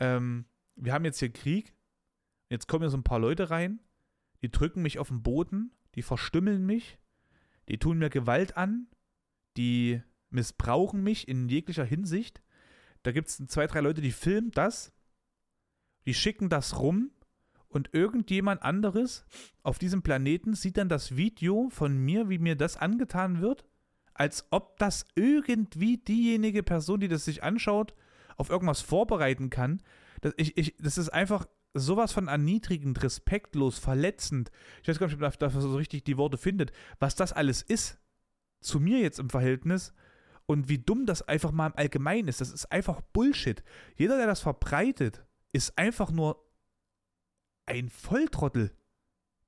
[0.00, 1.76] ähm, wir haben jetzt hier Krieg,
[2.50, 3.78] jetzt kommen hier so ein paar Leute rein,
[4.42, 6.98] die drücken mich auf den Boden, die verstümmeln mich,
[7.68, 8.88] die tun mir Gewalt an,
[9.56, 12.42] die missbrauchen mich in jeglicher Hinsicht.
[13.06, 14.92] Da gibt es zwei, drei Leute, die filmen das,
[16.06, 17.12] die schicken das rum
[17.68, 19.24] und irgendjemand anderes
[19.62, 23.64] auf diesem Planeten sieht dann das Video von mir, wie mir das angetan wird,
[24.12, 27.94] als ob das irgendwie diejenige Person, die das sich anschaut,
[28.36, 29.84] auf irgendwas vorbereiten kann.
[30.20, 34.50] Das, ich, ich, das ist einfach sowas von erniedrigend, respektlos, verletzend.
[34.82, 37.62] Ich weiß gar nicht, ob man dafür so richtig die Worte findet, was das alles
[37.62, 38.00] ist.
[38.60, 39.94] Zu mir jetzt im Verhältnis
[40.46, 42.40] und wie dumm das einfach mal im Allgemeinen ist.
[42.40, 43.62] Das ist einfach Bullshit.
[43.96, 46.44] Jeder, der das verbreitet, ist einfach nur
[47.66, 48.72] ein Volltrottel.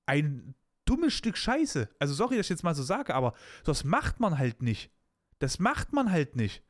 [0.06, 1.88] Ein dummes Stück Scheiße.
[1.98, 3.34] Also sorry, dass ich jetzt mal so sage, aber
[3.64, 4.90] das macht man halt nicht.
[5.38, 6.64] Das macht man halt nicht.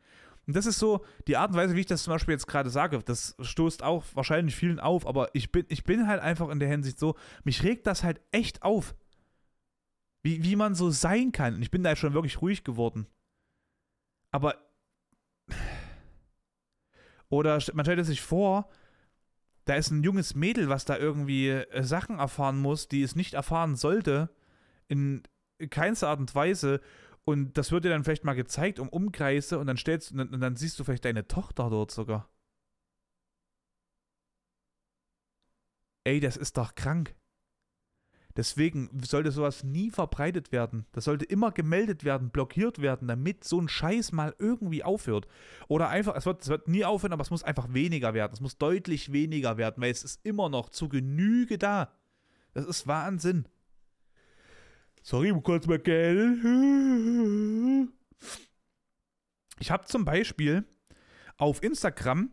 [0.46, 2.70] Und das ist so die Art und Weise, wie ich das zum Beispiel jetzt gerade
[2.70, 2.98] sage.
[3.04, 6.68] Das stoßt auch wahrscheinlich vielen auf, aber ich bin, ich bin halt einfach in der
[6.68, 8.94] Hinsicht so, mich regt das halt echt auf.
[10.22, 11.54] Wie, wie man so sein kann.
[11.54, 13.06] Und ich bin da schon wirklich ruhig geworden.
[14.38, 14.54] Aber.
[17.28, 18.70] Oder man stellt sich vor,
[19.64, 23.34] da ist ein junges Mädel, was da irgendwie äh, Sachen erfahren muss, die es nicht
[23.34, 24.30] erfahren sollte,
[24.86, 25.24] in
[25.70, 26.80] keinster Art und Weise.
[27.24, 30.28] Und das wird dir dann vielleicht mal gezeigt um Umkreise und dann stellst und dann,
[30.28, 32.30] und dann siehst du vielleicht deine Tochter dort sogar.
[36.04, 37.16] Ey, das ist doch krank.
[38.38, 40.86] Deswegen sollte sowas nie verbreitet werden.
[40.92, 45.26] Das sollte immer gemeldet werden, blockiert werden, damit so ein Scheiß mal irgendwie aufhört.
[45.66, 48.32] Oder einfach, es wird, es wird nie aufhören, aber es muss einfach weniger werden.
[48.32, 51.92] Es muss deutlich weniger werden, weil es ist immer noch zu Genüge da.
[52.54, 53.48] Das ist Wahnsinn.
[55.02, 56.38] Sorry, kurz mal Geld.
[59.58, 60.64] Ich habe zum Beispiel
[61.38, 62.30] auf Instagram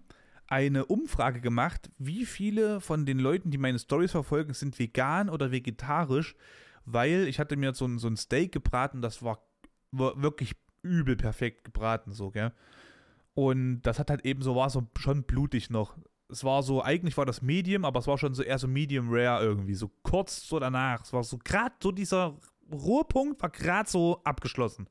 [0.48, 5.52] eine Umfrage gemacht, wie viele von den Leuten, die meine Stories verfolgen, sind vegan oder
[5.52, 6.36] vegetarisch,
[6.86, 9.40] weil ich hatte mir so ein, so ein Steak gebraten, das war,
[9.92, 12.52] war wirklich übel perfekt gebraten, so, gell.
[13.34, 15.98] Und das hat halt eben so, war so schon blutig noch.
[16.30, 19.08] Es war so, eigentlich war das Medium, aber es war schon so eher so Medium
[19.10, 21.04] Rare irgendwie, so kurz so danach.
[21.04, 22.38] Es war so gerade so dieser
[22.72, 24.88] Ruhepunkt war gerade so abgeschlossen.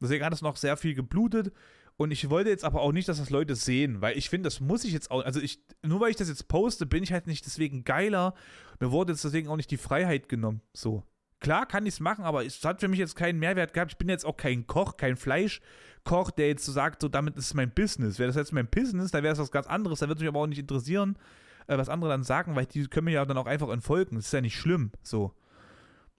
[0.00, 1.52] Deswegen hat es noch sehr viel geblutet
[1.96, 4.60] und ich wollte jetzt aber auch nicht, dass das Leute sehen, weil ich finde, das
[4.60, 5.24] muss ich jetzt auch.
[5.24, 8.34] Also ich, nur weil ich das jetzt poste, bin ich halt nicht deswegen geiler.
[8.80, 10.60] Mir wurde jetzt deswegen auch nicht die Freiheit genommen.
[10.74, 11.04] So.
[11.40, 13.92] Klar kann ich es machen, aber es hat für mich jetzt keinen Mehrwert gehabt.
[13.92, 17.46] Ich bin jetzt auch kein Koch, kein Fleischkoch, der jetzt so sagt, so damit ist
[17.46, 18.18] es mein Business.
[18.18, 20.00] Wäre das jetzt mein Business, dann wäre es was ganz anderes.
[20.00, 21.18] Da würde mich aber auch nicht interessieren,
[21.66, 24.16] äh, was andere dann sagen, weil die können mir ja dann auch einfach entfolgen.
[24.16, 24.92] Das ist ja nicht schlimm.
[25.02, 25.34] So.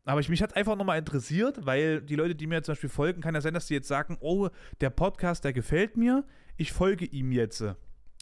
[0.07, 3.19] Aber ich, mich hat einfach nochmal interessiert, weil die Leute, die mir zum Beispiel folgen,
[3.19, 4.47] kann ja sein, dass die jetzt sagen, oh,
[4.79, 6.23] der Podcast, der gefällt mir,
[6.55, 7.61] ich folge ihm jetzt.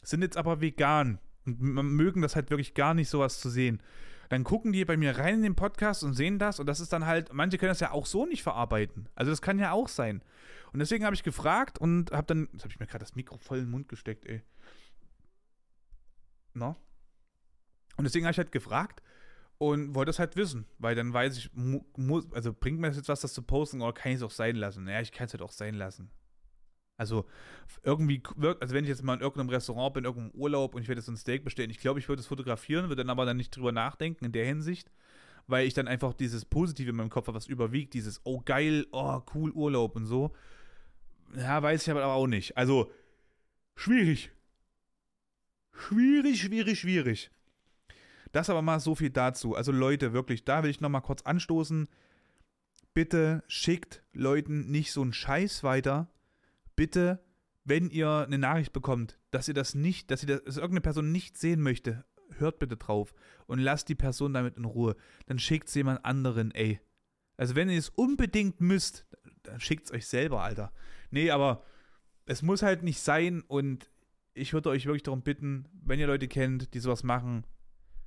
[0.02, 3.80] Sind jetzt aber vegan und mögen das halt wirklich gar nicht, sowas zu sehen.
[4.30, 6.92] Dann gucken die bei mir rein in den Podcast und sehen das und das ist
[6.92, 9.08] dann halt, manche können das ja auch so nicht verarbeiten.
[9.14, 10.22] Also das kann ja auch sein.
[10.72, 13.38] Und deswegen habe ich gefragt und habe dann, jetzt habe ich mir gerade das Mikro
[13.38, 14.42] voll in den Mund gesteckt, ey.
[16.52, 16.74] No?
[17.96, 19.04] Und deswegen habe ich halt gefragt,
[19.58, 23.08] und wollte es halt wissen, weil dann weiß ich, muss, also bringt mir das jetzt
[23.08, 24.86] was, das zu posten oder kann ich es auch sein lassen?
[24.88, 26.10] Ja, ich kann es halt auch sein lassen.
[26.98, 27.26] Also
[27.82, 28.22] irgendwie,
[28.60, 31.00] also wenn ich jetzt mal in irgendeinem Restaurant bin, in irgendeinem Urlaub und ich werde
[31.00, 33.54] jetzt ein Steak bestellen, ich glaube, ich würde es fotografieren, würde dann aber dann nicht
[33.54, 34.90] drüber nachdenken in der Hinsicht,
[35.46, 38.86] weil ich dann einfach dieses Positive in meinem Kopf habe, was überwiegt, dieses, oh geil,
[38.92, 40.32] oh cool, Urlaub und so.
[41.36, 42.56] Ja, weiß ich aber auch nicht.
[42.56, 42.90] Also,
[43.74, 44.30] schwierig.
[45.72, 47.30] Schwierig, schwierig, schwierig.
[48.36, 49.54] Das aber mal so viel dazu.
[49.54, 51.88] Also Leute, wirklich, da will ich nochmal kurz anstoßen.
[52.92, 56.10] Bitte schickt Leuten nicht so einen Scheiß weiter.
[56.74, 57.24] Bitte,
[57.64, 61.12] wenn ihr eine Nachricht bekommt, dass ihr das nicht, dass ihr das, dass irgendeine Person
[61.12, 62.04] nicht sehen möchte,
[62.36, 63.14] hört bitte drauf
[63.46, 64.96] und lasst die Person damit in Ruhe.
[65.24, 66.78] Dann schickt es jemand anderen, ey.
[67.38, 69.06] Also wenn ihr es unbedingt müsst,
[69.44, 70.74] dann schickt es euch selber, Alter.
[71.10, 71.64] Nee, aber
[72.26, 73.90] es muss halt nicht sein und
[74.34, 77.46] ich würde euch wirklich darum bitten, wenn ihr Leute kennt, die sowas machen,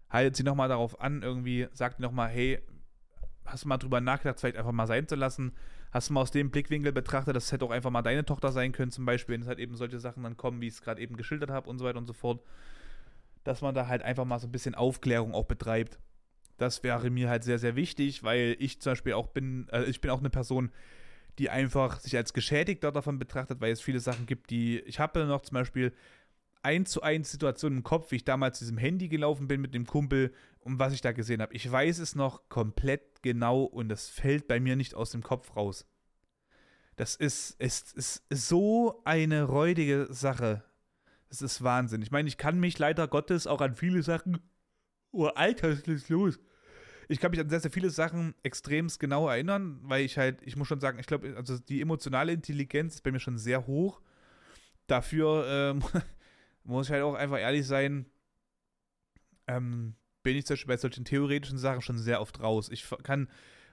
[0.10, 2.60] haltet sie nochmal darauf an, irgendwie, sagt nochmal, hey,
[3.46, 5.54] hast du mal drüber nachgedacht, vielleicht einfach mal sein zu lassen?
[5.92, 8.72] Hast du mal aus dem Blickwinkel betrachtet, das hätte auch einfach mal deine Tochter sein
[8.72, 11.02] können, zum Beispiel, wenn es halt eben solche Sachen dann kommen, wie ich es gerade
[11.02, 12.42] eben geschildert habe und so weiter und so fort.
[13.44, 15.98] Dass man da halt einfach mal so ein bisschen Aufklärung auch betreibt.
[16.58, 20.02] Das wäre mir halt sehr, sehr wichtig, weil ich zum Beispiel auch bin, äh, ich
[20.02, 20.72] bin auch eine Person,
[21.40, 25.26] die einfach sich als Geschädigter davon betrachtet, weil es viele Sachen gibt, die ich habe
[25.26, 25.94] noch zum Beispiel
[26.62, 29.86] eins zu eins Situation im Kopf, wie ich damals diesem Handy gelaufen bin mit dem
[29.86, 31.54] Kumpel und was ich da gesehen habe.
[31.54, 35.56] Ich weiß es noch komplett genau und es fällt bei mir nicht aus dem Kopf
[35.56, 35.86] raus.
[36.96, 40.64] Das ist, ist, ist so eine räudige Sache.
[41.30, 42.02] Das ist Wahnsinn.
[42.02, 44.40] Ich meine, ich kann mich leider Gottes auch an viele Sachen.
[45.12, 46.40] Oh, Alter, was ist los?
[47.08, 50.56] Ich kann mich an sehr, sehr viele Sachen extremst genau erinnern, weil ich halt, ich
[50.56, 54.02] muss schon sagen, ich glaube, also die emotionale Intelligenz ist bei mir schon sehr hoch.
[54.86, 55.84] Dafür ähm,
[56.70, 58.06] muss ich halt auch einfach ehrlich sein,
[59.48, 62.70] ähm, bin ich zum Beispiel bei solchen theoretischen Sachen schon sehr oft raus.
[62.72, 63.30] Ich kann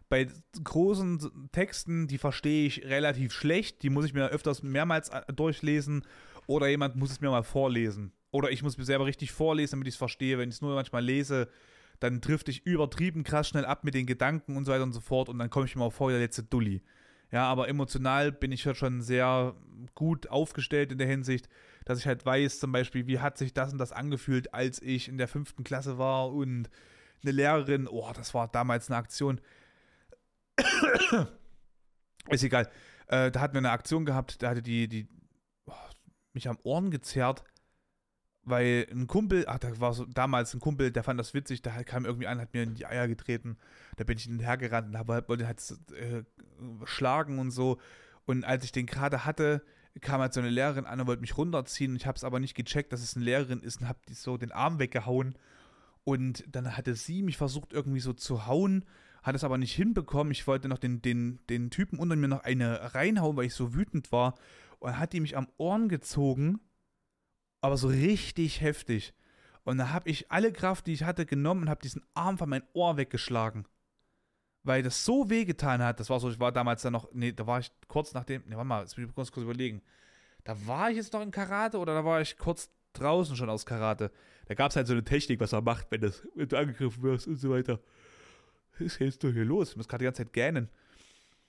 [0.09, 0.29] bei
[0.63, 6.05] großen Texten, die verstehe ich relativ schlecht, die muss ich mir öfters mehrmals äh, durchlesen
[6.47, 8.13] oder jemand muss es mir mal vorlesen.
[8.31, 10.39] Oder ich muss mir selber richtig vorlesen, damit ich es verstehe.
[10.39, 11.49] Wenn ich es nur manchmal lese,
[12.01, 15.01] dann trifft ich übertrieben krass schnell ab mit den Gedanken und so weiter und so
[15.01, 16.83] fort und dann komme ich mir mal vor, der letzte Dulli.
[17.33, 19.55] Ja, aber emotional bin ich halt schon sehr
[19.95, 21.49] gut aufgestellt in der Hinsicht,
[21.85, 25.09] dass ich halt weiß, zum Beispiel, wie hat sich das und das angefühlt, als ich
[25.09, 26.69] in der fünften Klasse war und
[27.23, 29.41] eine Lehrerin, oh, das war damals eine Aktion.
[32.29, 32.71] Ist egal.
[33.09, 35.09] Äh, da hatten wir eine Aktion gehabt, da hatte die, die
[35.67, 35.73] oh,
[36.33, 37.45] mich am Ohren gezerrt
[38.47, 41.83] weil ein Kumpel, ach, da war so damals ein Kumpel, der fand das witzig, der
[41.85, 43.59] kam irgendwie an, hat mir in die Eier getreten.
[43.97, 45.61] Da bin ich hinterhergerannt und wollte halt
[45.93, 46.23] äh,
[46.85, 47.79] schlagen und so.
[48.25, 49.63] Und als ich den gerade hatte,
[50.01, 51.97] kam halt so eine Lehrerin an und wollte mich runterziehen.
[51.97, 54.53] Ich habe es aber nicht gecheckt, dass es eine Lehrerin ist und habe so den
[54.53, 55.37] Arm weggehauen.
[56.05, 58.85] Und dann hatte sie mich versucht irgendwie so zu hauen,
[59.25, 60.31] hat es aber nicht hinbekommen.
[60.31, 63.75] Ich wollte noch den, den, den Typen unter mir noch eine reinhauen, weil ich so
[63.75, 64.37] wütend war.
[64.79, 66.61] Und hat die mich am Ohren gezogen
[67.67, 69.15] aber so richtig heftig.
[69.65, 72.49] Und da habe ich alle Kraft, die ich hatte, genommen und habe diesen Arm von
[72.49, 73.67] meinem Ohr weggeschlagen.
[74.63, 76.01] Weil das so wehgetan hat.
[76.01, 78.55] Das war so, ich war damals dann noch, nee, da war ich kurz nachdem, nee,
[78.55, 79.83] warte mal, jetzt muss ich kurz, kurz überlegen.
[80.45, 83.67] Da war ich jetzt noch in Karate oder da war ich kurz draußen schon aus
[83.67, 84.11] Karate.
[84.47, 87.03] Da gab es halt so eine Technik, was er macht, wenn, das, wenn du angegriffen
[87.03, 87.81] wirst und so weiter.
[88.79, 89.71] Was jetzt doch hier los?
[89.71, 90.69] Ich muss gerade die ganze Zeit gähnen.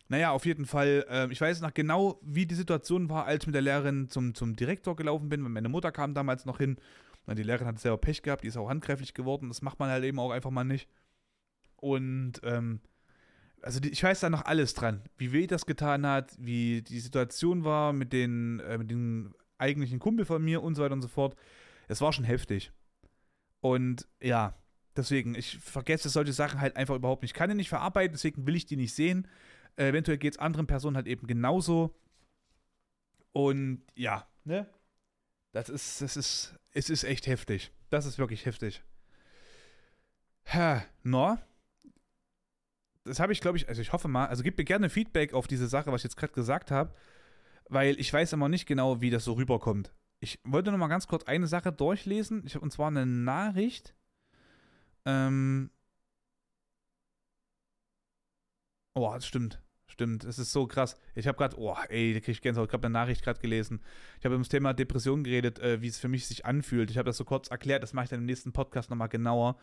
[0.09, 3.47] Naja, auf jeden Fall, äh, ich weiß noch genau, wie die Situation war, als ich
[3.47, 6.77] mit der Lehrerin zum, zum Direktor gelaufen bin, weil meine Mutter kam damals noch hin.
[7.29, 9.49] Die Lehrerin hat selber Pech gehabt, die ist auch handgreiflich geworden.
[9.49, 10.87] Das macht man halt eben auch einfach mal nicht.
[11.75, 12.79] Und, ähm,
[13.61, 16.99] also die, ich weiß da noch alles dran, wie weh das getan hat, wie die
[16.99, 21.01] Situation war mit den, äh, mit den eigentlichen Kumpel von mir und so weiter und
[21.01, 21.35] so fort.
[21.89, 22.71] Es war schon heftig.
[23.59, 24.53] Und ja,
[24.95, 27.31] deswegen, ich vergesse solche Sachen halt einfach überhaupt nicht.
[27.31, 29.27] Ich kann die nicht verarbeiten, deswegen will ich die nicht sehen.
[29.78, 31.95] Äh, eventuell geht es anderen Personen halt eben genauso.
[33.32, 34.67] Und ja, ne?
[35.51, 37.71] Das ist, das ist, es ist echt heftig.
[37.89, 38.84] Das ist wirklich heftig.
[40.53, 41.38] Ha, no?
[43.03, 45.47] Das habe ich, glaube ich, also ich hoffe mal, also gib mir gerne Feedback auf
[45.47, 46.93] diese Sache, was ich jetzt gerade gesagt habe,
[47.69, 49.93] weil ich weiß immer nicht genau, wie das so rüberkommt.
[50.19, 53.93] Ich wollte noch mal ganz kurz eine Sache durchlesen, ich, und zwar eine Nachricht.
[55.05, 55.69] Ähm,
[58.93, 59.61] oh, das stimmt.
[59.97, 60.95] Stimmt, es ist so krass.
[61.15, 62.69] Ich habe gerade, oh, ey, da kriege ich Gänsehaut.
[62.69, 63.81] Ich habe eine Nachricht gerade gelesen.
[64.19, 66.91] Ich habe über das Thema Depression geredet, äh, wie es für mich sich anfühlt.
[66.91, 69.57] Ich habe das so kurz erklärt, das mache ich dann im nächsten Podcast nochmal genauer.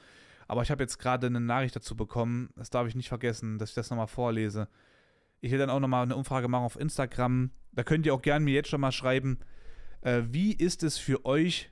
[0.49, 2.51] Aber ich habe jetzt gerade eine Nachricht dazu bekommen.
[2.57, 4.67] Das darf ich nicht vergessen, dass ich das nochmal vorlese.
[5.41, 7.53] Ich will dann auch nochmal eine Umfrage machen auf Instagram.
[7.71, 9.39] Da könnt ihr auch gerne mir jetzt schon mal schreiben,
[10.01, 11.71] äh, wie ist es für euch,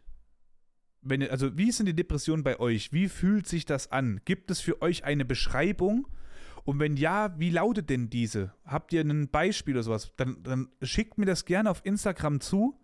[1.00, 2.92] wenn ihr, also wie sind die Depressionen bei euch?
[2.92, 4.20] Wie fühlt sich das an?
[4.24, 6.06] Gibt es für euch eine Beschreibung?
[6.64, 8.52] Und wenn ja, wie lautet denn diese?
[8.64, 10.12] Habt ihr ein Beispiel oder sowas?
[10.16, 12.78] Dann, dann schickt mir das gerne auf Instagram zu.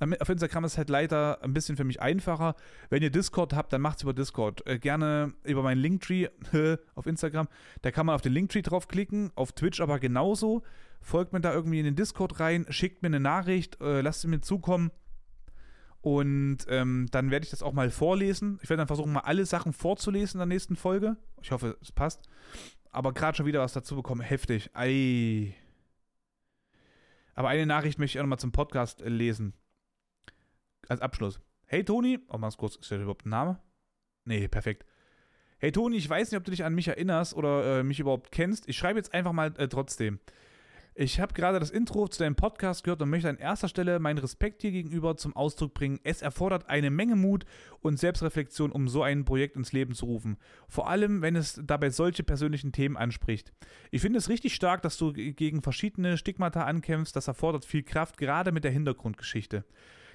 [0.00, 2.56] Auf Instagram ist es halt leider ein bisschen für mich einfacher.
[2.90, 4.66] Wenn ihr Discord habt, dann macht es über Discord.
[4.66, 6.28] Äh, gerne über meinen Linktree
[6.94, 7.48] auf Instagram.
[7.82, 10.62] Da kann man auf den Linktree draufklicken, auf Twitch aber genauso.
[11.00, 14.28] Folgt mir da irgendwie in den Discord rein, schickt mir eine Nachricht, äh, lasst sie
[14.28, 14.90] mir zukommen.
[16.00, 18.58] Und ähm, dann werde ich das auch mal vorlesen.
[18.62, 21.16] Ich werde dann versuchen, mal alle Sachen vorzulesen in der nächsten Folge.
[21.40, 22.28] Ich hoffe, es passt
[22.94, 24.20] aber gerade schon wieder was dazu bekommen.
[24.20, 24.70] Heftig.
[24.74, 25.54] Ei.
[27.34, 29.54] Aber eine Nachricht möchte ich auch nochmal zum Podcast äh, lesen.
[30.88, 31.40] Als Abschluss.
[31.66, 33.60] Hey Toni, oh mal kurz, ist das überhaupt ein Name?
[34.24, 34.84] Nee, perfekt.
[35.58, 38.30] Hey Toni, ich weiß nicht, ob du dich an mich erinnerst oder äh, mich überhaupt
[38.30, 38.68] kennst.
[38.68, 40.20] Ich schreibe jetzt einfach mal äh, trotzdem.
[40.96, 44.18] Ich habe gerade das Intro zu deinem Podcast gehört und möchte an erster Stelle meinen
[44.18, 45.98] Respekt hier gegenüber zum Ausdruck bringen.
[46.04, 47.44] Es erfordert eine Menge Mut
[47.80, 50.36] und Selbstreflexion, um so ein Projekt ins Leben zu rufen.
[50.68, 53.52] Vor allem, wenn es dabei solche persönlichen Themen anspricht.
[53.90, 57.16] Ich finde es richtig stark, dass du gegen verschiedene Stigmata ankämpfst.
[57.16, 59.64] Das erfordert viel Kraft, gerade mit der Hintergrundgeschichte.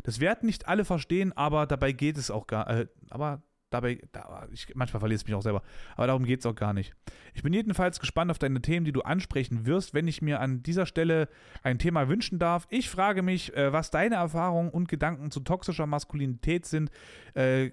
[0.04, 2.70] Das werden nicht alle verstehen, aber dabei geht es auch gar.
[2.70, 5.62] Äh, aber dabei, da, ich, manchmal verliere ich mich auch selber,
[5.96, 6.94] aber darum geht es auch gar nicht.
[7.34, 10.64] Ich bin jedenfalls gespannt auf deine Themen, die du ansprechen wirst, wenn ich mir an
[10.64, 11.30] dieser Stelle
[11.64, 12.68] ein Thema wünschen darf.
[12.70, 16.90] Ich frage mich, äh, was deine Erfahrungen und Gedanken zu toxischer Maskulinität sind,
[17.34, 17.72] äh,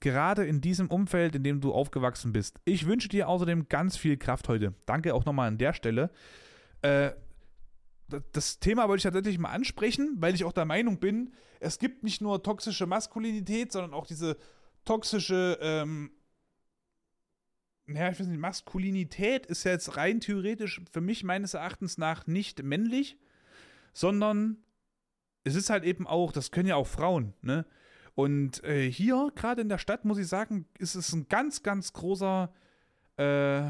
[0.00, 2.60] gerade in diesem Umfeld, in dem du aufgewachsen bist.
[2.64, 4.74] Ich wünsche dir außerdem ganz viel Kraft heute.
[4.86, 6.10] Danke auch nochmal an der Stelle.
[6.82, 7.12] Äh,
[8.32, 12.04] das Thema wollte ich tatsächlich mal ansprechen, weil ich auch der Meinung bin, es gibt
[12.04, 14.36] nicht nur toxische Maskulinität, sondern auch diese
[14.84, 16.10] toxische, ähm,
[17.86, 22.62] naja, ich weiß nicht, Maskulinität ist jetzt rein theoretisch für mich meines Erachtens nach nicht
[22.62, 23.18] männlich,
[23.92, 24.58] sondern
[25.44, 27.66] es ist halt eben auch, das können ja auch Frauen, ne?
[28.14, 31.92] Und äh, hier, gerade in der Stadt, muss ich sagen, ist es ein ganz, ganz
[31.92, 32.52] großer
[33.16, 33.64] äh,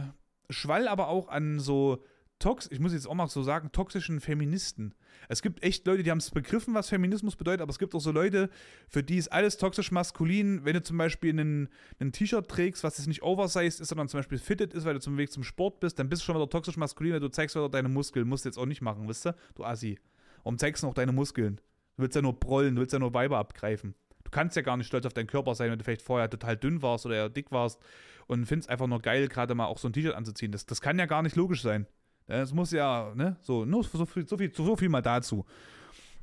[0.51, 2.05] Schwall, aber auch an so
[2.45, 4.95] tox, ich muss jetzt auch mal so sagen, toxischen Feministen.
[5.31, 8.01] Es gibt echt Leute, die haben es begriffen, was Feminismus bedeutet, aber es gibt auch
[8.01, 8.51] so Leute,
[8.87, 10.63] für die ist alles toxisch maskulin.
[10.63, 14.19] Wenn du zum Beispiel einen, einen T-Shirt trägst, was jetzt nicht oversized ist, sondern zum
[14.19, 16.51] Beispiel fitted ist, weil du zum Weg zum Sport bist, dann bist du schon wieder
[16.51, 18.29] toxisch maskulin, weil du zeigst wieder deine Muskeln.
[18.29, 19.35] Musst du jetzt auch nicht machen, wisst ihr?
[19.55, 19.99] Du Assi.
[20.43, 21.57] Warum zeigst du noch deine Muskeln?
[21.97, 23.95] Du willst ja nur prollen, du willst ja nur Weiber abgreifen.
[24.23, 26.59] Du kannst ja gar nicht stolz auf deinen Körper sein, wenn du vielleicht vorher total
[26.59, 27.81] dünn warst oder dick warst
[28.27, 30.53] und findest einfach nur geil, gerade mal auch so ein T-Shirt anzuziehen.
[30.53, 31.87] Das, das kann ja gar nicht logisch sein.
[32.27, 35.45] Es muss ja, ne, so, nur so viel, so viel, so viel mal dazu.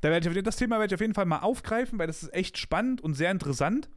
[0.00, 2.34] Da werde ich, das Thema werde ich auf jeden Fall mal aufgreifen, weil das ist
[2.34, 3.88] echt spannend und sehr interessant.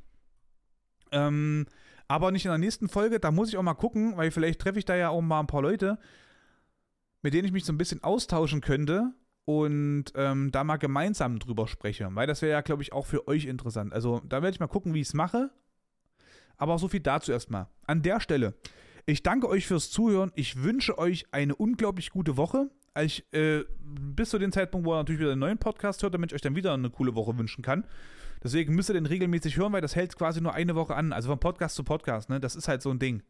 [1.12, 1.66] Ähm,
[2.08, 4.78] aber nicht in der nächsten Folge, da muss ich auch mal gucken, weil vielleicht treffe
[4.78, 5.98] ich da ja auch mal ein paar Leute,
[7.24, 9.14] mit denen ich mich so ein bisschen austauschen könnte
[9.46, 13.28] und ähm, da mal gemeinsam drüber spreche, weil das wäre ja, glaube ich, auch für
[13.28, 13.94] euch interessant.
[13.94, 15.50] Also da werde ich mal gucken, wie ich es mache.
[16.58, 17.68] Aber so viel dazu erstmal.
[17.86, 18.54] An der Stelle
[19.06, 20.32] ich danke euch fürs Zuhören.
[20.36, 22.70] Ich wünsche euch eine unglaublich gute Woche.
[23.00, 26.32] Ich, äh, bis zu dem Zeitpunkt, wo ihr natürlich wieder einen neuen Podcast hört, damit
[26.32, 27.86] ich euch dann wieder eine coole Woche wünschen kann.
[28.44, 31.14] Deswegen müsst ihr den regelmäßig hören, weil das hält quasi nur eine Woche an.
[31.14, 32.40] Also von Podcast zu Podcast, ne?
[32.40, 33.22] Das ist halt so ein Ding.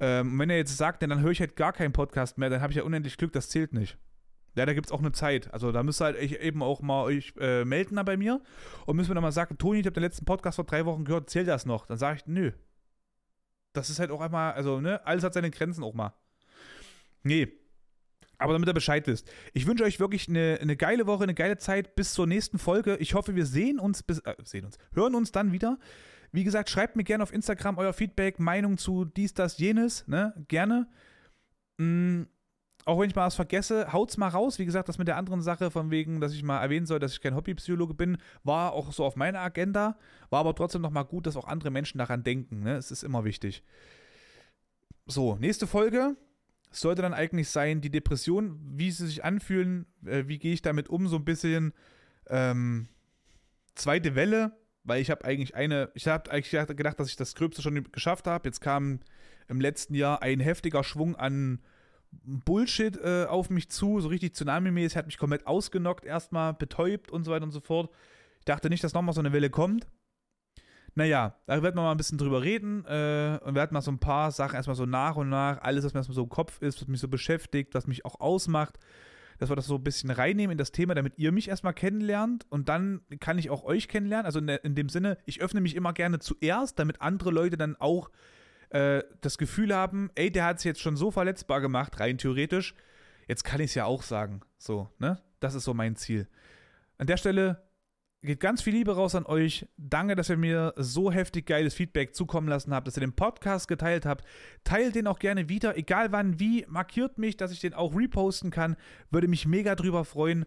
[0.00, 2.72] Ähm, wenn ihr jetzt sagt, dann höre ich halt gar keinen Podcast mehr, dann habe
[2.72, 3.96] ich ja unendlich Glück, das zählt nicht.
[4.56, 5.52] Ja, da gibt es auch eine Zeit.
[5.52, 8.42] Also da müsst ihr halt eben auch mal euch äh, melden da bei mir.
[8.86, 11.04] Und müssen wir dann mal sagen, Toni, ich habe den letzten Podcast vor drei Wochen
[11.04, 11.86] gehört, zählt das noch?
[11.86, 12.50] Dann sage ich, nö,
[13.72, 16.14] das ist halt auch einmal, also, ne, alles hat seine Grenzen auch mal.
[17.22, 17.48] Nee.
[18.38, 19.30] Aber damit ihr Bescheid wisst.
[19.52, 22.96] Ich wünsche euch wirklich eine, eine geile Woche, eine geile Zeit bis zur nächsten Folge.
[22.96, 25.78] Ich hoffe, wir sehen uns bis, äh, sehen uns, hören uns dann wieder.
[26.32, 30.32] Wie gesagt, schreibt mir gerne auf Instagram euer Feedback, Meinung zu dies, das, jenes, ne,
[30.48, 30.88] gerne.
[31.76, 32.22] Mm,
[32.84, 34.58] auch wenn ich mal was vergesse, haut's mal raus.
[34.58, 37.12] Wie gesagt, das mit der anderen Sache, von wegen, dass ich mal erwähnen soll, dass
[37.12, 39.98] ich kein Hobbypsychologe bin, war auch so auf meiner Agenda.
[40.30, 42.62] War aber trotzdem nochmal gut, dass auch andere Menschen daran denken.
[42.62, 42.76] Ne?
[42.76, 43.62] Es ist immer wichtig.
[45.06, 46.16] So, nächste Folge
[46.70, 50.88] sollte dann eigentlich sein, die Depression, wie sie sich anfühlen, äh, wie gehe ich damit
[50.88, 51.72] um, so ein bisschen
[52.28, 52.88] ähm,
[53.74, 54.52] zweite Welle,
[54.84, 58.26] weil ich habe eigentlich eine, ich habe eigentlich gedacht, dass ich das Gröbste schon geschafft
[58.26, 58.48] habe.
[58.48, 59.00] Jetzt kam
[59.48, 61.60] im letzten Jahr ein heftiger Schwung an
[62.12, 67.24] Bullshit äh, auf mich zu, so richtig Tsunami-mäßig, hat mich komplett ausgenockt, erstmal betäubt und
[67.24, 67.90] so weiter und so fort.
[68.38, 69.86] Ich dachte nicht, dass nochmal so eine Welle kommt.
[70.94, 74.00] Naja, da werden wir mal ein bisschen drüber reden äh, und werden mal so ein
[74.00, 76.80] paar Sachen erstmal so nach und nach, alles, was mir erstmal so im Kopf ist,
[76.80, 78.78] was mich so beschäftigt, was mich auch ausmacht,
[79.38, 82.44] dass wir das so ein bisschen reinnehmen in das Thema, damit ihr mich erstmal kennenlernt
[82.50, 84.26] und dann kann ich auch euch kennenlernen.
[84.26, 87.76] Also in, in dem Sinne, ich öffne mich immer gerne zuerst, damit andere Leute dann
[87.76, 88.10] auch
[88.70, 92.74] äh, das Gefühl haben, ey, der hat es jetzt schon so verletzbar gemacht, rein theoretisch,
[93.28, 94.40] jetzt kann ich es ja auch sagen.
[94.58, 95.20] So, ne?
[95.40, 96.28] Das ist so mein Ziel.
[96.98, 97.62] An der Stelle
[98.22, 99.66] geht ganz viel Liebe raus an euch.
[99.76, 103.66] Danke, dass ihr mir so heftig geiles Feedback zukommen lassen habt, dass ihr den Podcast
[103.66, 104.24] geteilt habt.
[104.62, 106.66] Teilt den auch gerne wieder, egal wann, wie.
[106.68, 108.76] Markiert mich, dass ich den auch reposten kann.
[109.10, 110.44] Würde mich mega drüber freuen.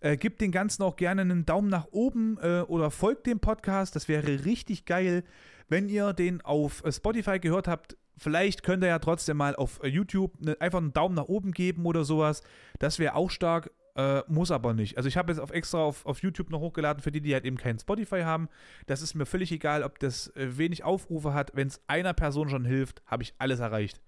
[0.00, 3.96] Äh, gebt den Ganzen auch gerne einen Daumen nach oben äh, oder folgt dem Podcast.
[3.96, 5.24] Das wäre richtig geil.
[5.68, 9.82] Wenn ihr den auf äh, Spotify gehört habt, vielleicht könnt ihr ja trotzdem mal auf
[9.82, 12.42] äh, YouTube ne, einfach einen Daumen nach oben geben oder sowas.
[12.78, 13.70] Das wäre auch stark.
[13.96, 14.98] Äh, muss aber nicht.
[14.98, 17.46] Also ich habe jetzt auf extra auf, auf YouTube noch hochgeladen für die, die halt
[17.46, 18.48] eben keinen Spotify haben.
[18.86, 21.52] Das ist mir völlig egal, ob das äh, wenig Aufrufe hat.
[21.54, 24.02] Wenn es einer Person schon hilft, habe ich alles erreicht.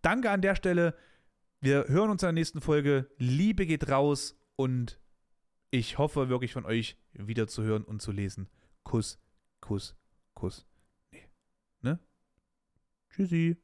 [0.00, 0.94] Danke an der Stelle.
[1.60, 3.10] Wir hören uns in der nächsten Folge.
[3.18, 5.00] Liebe geht raus und
[5.70, 8.48] ich hoffe wirklich von euch wieder zu hören und zu lesen.
[8.84, 9.18] Kuss,
[9.60, 9.96] Kuss,
[10.34, 10.66] Kuss.
[13.12, 13.56] Tschüssi.